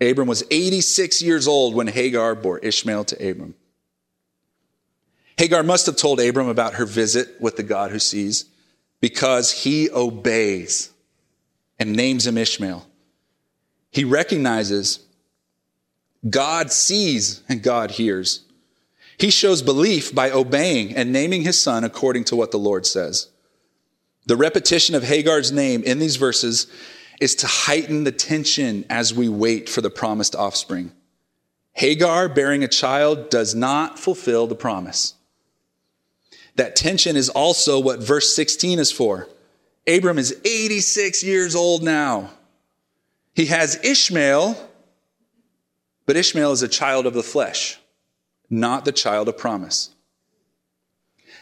Abram 0.00 0.28
was 0.28 0.44
86 0.50 1.22
years 1.22 1.48
old 1.48 1.74
when 1.74 1.86
Hagar 1.86 2.34
bore 2.34 2.58
Ishmael 2.58 3.04
to 3.06 3.30
Abram. 3.30 3.54
Hagar 5.38 5.62
must 5.62 5.86
have 5.86 5.96
told 5.96 6.20
Abram 6.20 6.48
about 6.48 6.74
her 6.74 6.86
visit 6.86 7.40
with 7.40 7.56
the 7.56 7.62
God 7.62 7.90
who 7.90 7.98
sees 7.98 8.46
because 9.00 9.52
he 9.52 9.90
obeys 9.90 10.90
and 11.78 11.94
names 11.94 12.26
him 12.26 12.38
Ishmael. 12.38 12.86
He 13.90 14.04
recognizes 14.04 15.00
God 16.28 16.72
sees 16.72 17.42
and 17.48 17.62
God 17.62 17.92
hears. 17.92 18.44
He 19.18 19.30
shows 19.30 19.62
belief 19.62 20.14
by 20.14 20.30
obeying 20.30 20.94
and 20.94 21.12
naming 21.12 21.42
his 21.42 21.60
son 21.60 21.84
according 21.84 22.24
to 22.24 22.36
what 22.36 22.50
the 22.50 22.58
Lord 22.58 22.84
says. 22.86 23.28
The 24.26 24.36
repetition 24.36 24.94
of 24.94 25.04
Hagar's 25.04 25.52
name 25.52 25.82
in 25.84 25.98
these 25.98 26.16
verses 26.16 26.66
is 27.20 27.34
to 27.36 27.46
heighten 27.46 28.04
the 28.04 28.12
tension 28.12 28.84
as 28.90 29.14
we 29.14 29.28
wait 29.28 29.68
for 29.68 29.80
the 29.80 29.90
promised 29.90 30.34
offspring. 30.34 30.92
Hagar 31.72 32.28
bearing 32.28 32.64
a 32.64 32.68
child 32.68 33.28
does 33.30 33.54
not 33.54 33.98
fulfill 33.98 34.46
the 34.46 34.54
promise. 34.54 35.14
That 36.56 36.74
tension 36.74 37.16
is 37.16 37.28
also 37.28 37.78
what 37.78 38.02
verse 38.02 38.34
16 38.34 38.78
is 38.78 38.90
for. 38.90 39.28
Abram 39.86 40.18
is 40.18 40.38
86 40.44 41.22
years 41.22 41.54
old 41.54 41.82
now. 41.82 42.30
He 43.34 43.46
has 43.46 43.78
Ishmael, 43.84 44.56
but 46.06 46.16
Ishmael 46.16 46.52
is 46.52 46.62
a 46.62 46.68
child 46.68 47.06
of 47.06 47.14
the 47.14 47.22
flesh, 47.22 47.78
not 48.48 48.84
the 48.84 48.92
child 48.92 49.28
of 49.28 49.36
promise. 49.36 49.90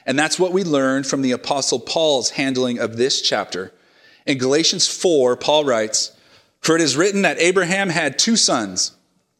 And 0.06 0.18
that's 0.18 0.38
what 0.38 0.52
we 0.52 0.64
learned 0.64 1.06
from 1.06 1.22
the 1.22 1.32
Apostle 1.32 1.78
Paul's 1.78 2.30
handling 2.30 2.78
of 2.78 2.96
this 2.96 3.22
chapter. 3.22 3.72
In 4.26 4.38
Galatians 4.38 4.86
4, 4.86 5.36
Paul 5.36 5.64
writes, 5.64 6.12
For 6.60 6.74
it 6.74 6.80
is 6.80 6.96
written 6.96 7.22
that 7.22 7.38
Abraham 7.38 7.90
had 7.90 8.18
two 8.18 8.36
sons, 8.36 8.92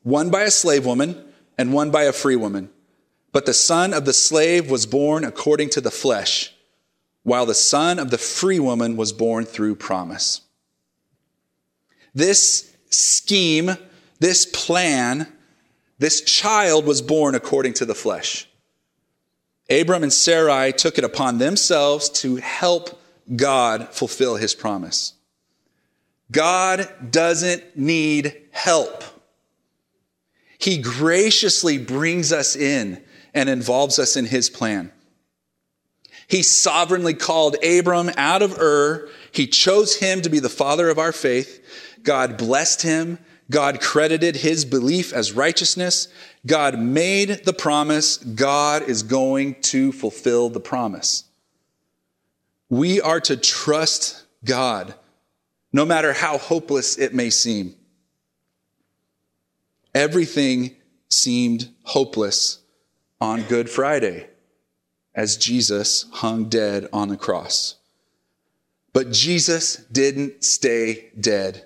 one 0.03 0.31
by 0.31 0.43
a 0.43 0.51
slave 0.51 0.85
woman 0.85 1.25
and 1.57 1.73
one 1.73 1.91
by 1.91 2.05
a 2.05 2.13
free 2.13 2.37
woman. 2.37 2.71
But 3.33 3.47
the 3.47 3.55
son 3.55 3.93
of 3.95 4.05
the 4.05 4.13
slave 4.13 4.71
was 4.71 4.87
born 4.87 5.25
according 5.25 5.71
to 5.71 5.81
the 5.81 5.91
flesh, 5.91 6.55
while 7.23 7.47
the 7.47 7.55
son 7.55 7.99
of 7.99 8.11
the 8.11 8.19
free 8.19 8.61
woman 8.61 8.97
was 8.97 9.13
born 9.13 9.45
through 9.45 9.77
promise. 9.77 10.43
This 12.15 12.73
scheme, 12.91 13.77
this 14.21 14.47
plan, 14.47 15.33
this 15.99 16.21
child 16.21 16.85
was 16.85 17.03
born 17.03 17.35
according 17.35 17.73
to 17.75 17.85
the 17.85 17.95
flesh. 17.95 18.49
Abram 19.71 20.03
and 20.03 20.13
Sarai 20.13 20.73
took 20.73 20.99
it 20.99 21.05
upon 21.05 21.39
themselves 21.39 22.09
to 22.11 22.37
help 22.37 23.01
God 23.35 23.89
fulfill 23.91 24.37
his 24.37 24.55
promise. 24.55 25.15
God 26.31 26.89
doesn't 27.11 27.77
need 27.77 28.37
help. 28.51 29.05
He 30.59 30.79
graciously 30.79 31.79
brings 31.79 32.33
us 32.33 32.57
in 32.57 33.03
and 33.35 33.49
involves 33.49 33.99
us 33.99 34.17
in 34.17 34.27
his 34.27 34.49
plan. 34.49 34.93
He 36.27 36.43
sovereignly 36.43 37.15
called 37.15 37.57
Abram 37.63 38.11
out 38.17 38.43
of 38.43 38.59
Ur. 38.59 39.09
He 39.33 39.47
chose 39.47 39.97
him 39.97 40.23
to 40.23 40.31
be 40.31 40.39
the 40.39 40.49
father 40.49 40.89
of 40.89 40.99
our 40.99 41.13
faith. 41.13 41.63
God 42.03 42.39
blessed 42.39 42.83
him. 42.83 43.19
God 43.51 43.81
credited 43.81 44.37
his 44.37 44.65
belief 44.65 45.13
as 45.13 45.33
righteousness. 45.33 46.09
God 46.47 46.79
made 46.79 47.45
the 47.45 47.53
promise. 47.53 48.17
God 48.17 48.89
is 48.89 49.03
going 49.03 49.61
to 49.63 49.93
fulfill 49.93 50.49
the 50.49 50.61
promise. 50.61 51.25
We 52.69 53.01
are 53.01 53.21
to 53.21 53.37
trust 53.37 54.25
God, 54.45 54.95
no 55.73 55.85
matter 55.85 56.13
how 56.13 56.39
hopeless 56.39 56.99
it 56.99 57.15
may 57.15 57.31
seem. 57.31 57.75
Everything 59.95 60.77
seemed 61.09 61.69
hopeless 61.83 62.59
on 63.21 63.43
Good 63.43 63.71
Friday 63.71 64.29
as 65.15 65.37
Jesus 65.37 66.07
hung 66.13 66.49
dead 66.49 66.89
on 66.93 67.09
the 67.09 67.17
cross. 67.17 67.77
But 68.93 69.13
Jesus 69.13 69.77
didn't 69.91 70.45
stay 70.45 71.11
dead. 71.19 71.65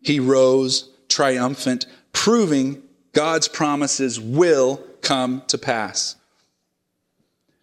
He 0.00 0.20
rose 0.20 0.90
triumphant, 1.08 1.86
proving 2.12 2.82
God's 3.12 3.48
promises 3.48 4.18
will 4.18 4.82
come 5.02 5.42
to 5.48 5.58
pass. 5.58 6.16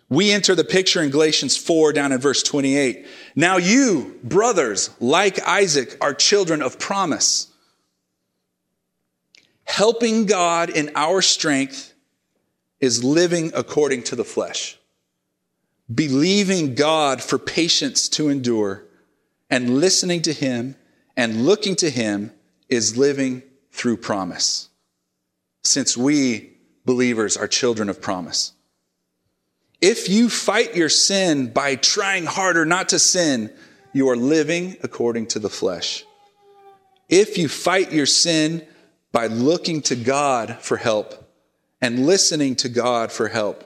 We 0.10 0.32
enter 0.32 0.56
the 0.56 0.64
picture 0.64 1.02
in 1.02 1.10
Galatians 1.10 1.58
4 1.58 1.92
down 1.94 2.12
in 2.12 2.20
verse 2.20 2.42
28. 2.42 3.06
Now 3.36 3.58
you, 3.58 4.18
brothers, 4.24 4.90
like 5.00 5.46
Isaac, 5.46 5.98
are 6.00 6.14
children 6.14 6.62
of 6.62 6.80
promise. 6.80 7.48
Helping 9.66 10.26
God 10.26 10.70
in 10.70 10.92
our 10.96 11.22
strength 11.22 11.94
is 12.80 13.04
living 13.04 13.52
according 13.54 14.04
to 14.04 14.16
the 14.16 14.24
flesh. 14.24 14.78
Believing 15.94 16.76
God 16.76 17.22
for 17.22 17.38
patience 17.38 18.08
to 18.10 18.30
endure 18.30 18.86
and 19.50 19.80
listening 19.80 20.22
to 20.24 20.34
Him 20.34 20.76
and 21.18 21.46
looking 21.46 21.76
to 21.78 21.90
Him 21.90 22.32
is 22.70 22.98
living 22.98 23.44
through 23.72 23.98
promise. 23.98 24.70
Since 25.64 25.98
we 25.98 26.54
believers 26.86 27.36
are 27.36 27.48
children 27.48 27.90
of 27.90 28.02
promise. 28.02 28.54
If 29.82 30.10
you 30.10 30.30
fight 30.30 30.76
your 30.76 30.90
sin 30.90 31.52
by 31.52 31.76
trying 31.76 32.26
harder 32.26 32.66
not 32.66 32.90
to 32.90 33.00
sin, 33.00 33.54
you 33.94 34.10
are 34.10 34.16
living 34.16 34.78
according 34.84 35.28
to 35.28 35.40
the 35.40 35.50
flesh. 35.50 36.06
If 37.10 37.38
you 37.38 37.48
fight 37.48 37.92
your 37.92 38.06
sin 38.06 38.66
by 39.12 39.28
looking 39.28 39.82
to 39.84 39.96
God 39.96 40.58
for 40.60 40.78
help 40.78 41.32
and 41.80 42.06
listening 42.06 42.56
to 42.58 42.70
God 42.70 43.12
for 43.12 43.28
help, 43.28 43.64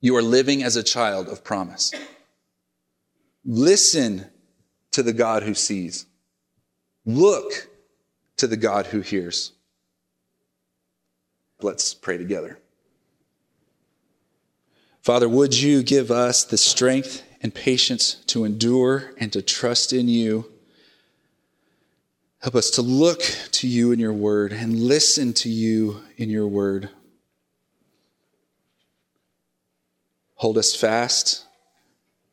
you 0.00 0.14
are 0.16 0.22
living 0.22 0.62
as 0.62 0.76
a 0.76 0.82
child 0.82 1.28
of 1.28 1.42
promise. 1.42 1.92
Listen 3.44 4.26
to 4.92 5.02
the 5.02 5.12
God 5.12 5.42
who 5.42 5.54
sees. 5.54 6.06
Look 7.04 7.68
to 8.36 8.46
the 8.46 8.56
God 8.56 8.86
who 8.86 9.00
hears. 9.00 9.52
Let's 11.60 11.94
pray 11.94 12.18
together. 12.18 12.58
Father, 15.08 15.26
would 15.26 15.58
you 15.58 15.82
give 15.82 16.10
us 16.10 16.44
the 16.44 16.58
strength 16.58 17.22
and 17.40 17.54
patience 17.54 18.16
to 18.26 18.44
endure 18.44 19.14
and 19.16 19.32
to 19.32 19.40
trust 19.40 19.94
in 19.94 20.06
you? 20.06 20.52
Help 22.40 22.54
us 22.54 22.68
to 22.72 22.82
look 22.82 23.22
to 23.52 23.66
you 23.66 23.90
in 23.90 23.98
your 23.98 24.12
word 24.12 24.52
and 24.52 24.78
listen 24.78 25.32
to 25.32 25.48
you 25.48 26.02
in 26.18 26.28
your 26.28 26.46
word. 26.46 26.90
Hold 30.34 30.58
us 30.58 30.76
fast. 30.76 31.46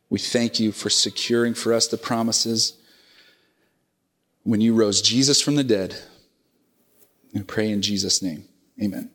We 0.10 0.20
thank 0.20 0.60
you 0.60 0.74
for 0.74 0.90
securing 0.90 1.54
for 1.54 1.72
us 1.72 1.88
the 1.88 1.96
promises 1.96 2.74
when 4.44 4.60
you 4.60 4.74
rose 4.74 5.02
Jesus 5.02 5.40
from 5.40 5.56
the 5.56 5.64
dead. 5.64 5.96
We 7.34 7.42
pray 7.42 7.70
in 7.70 7.82
Jesus' 7.82 8.22
name. 8.22 8.50
Amen. 8.84 9.15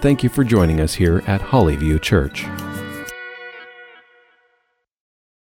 thank 0.00 0.22
you 0.22 0.28
for 0.28 0.44
joining 0.44 0.80
us 0.80 0.94
here 0.94 1.22
at 1.26 1.40
Hollyview 1.40 2.00
Church. 2.00 2.44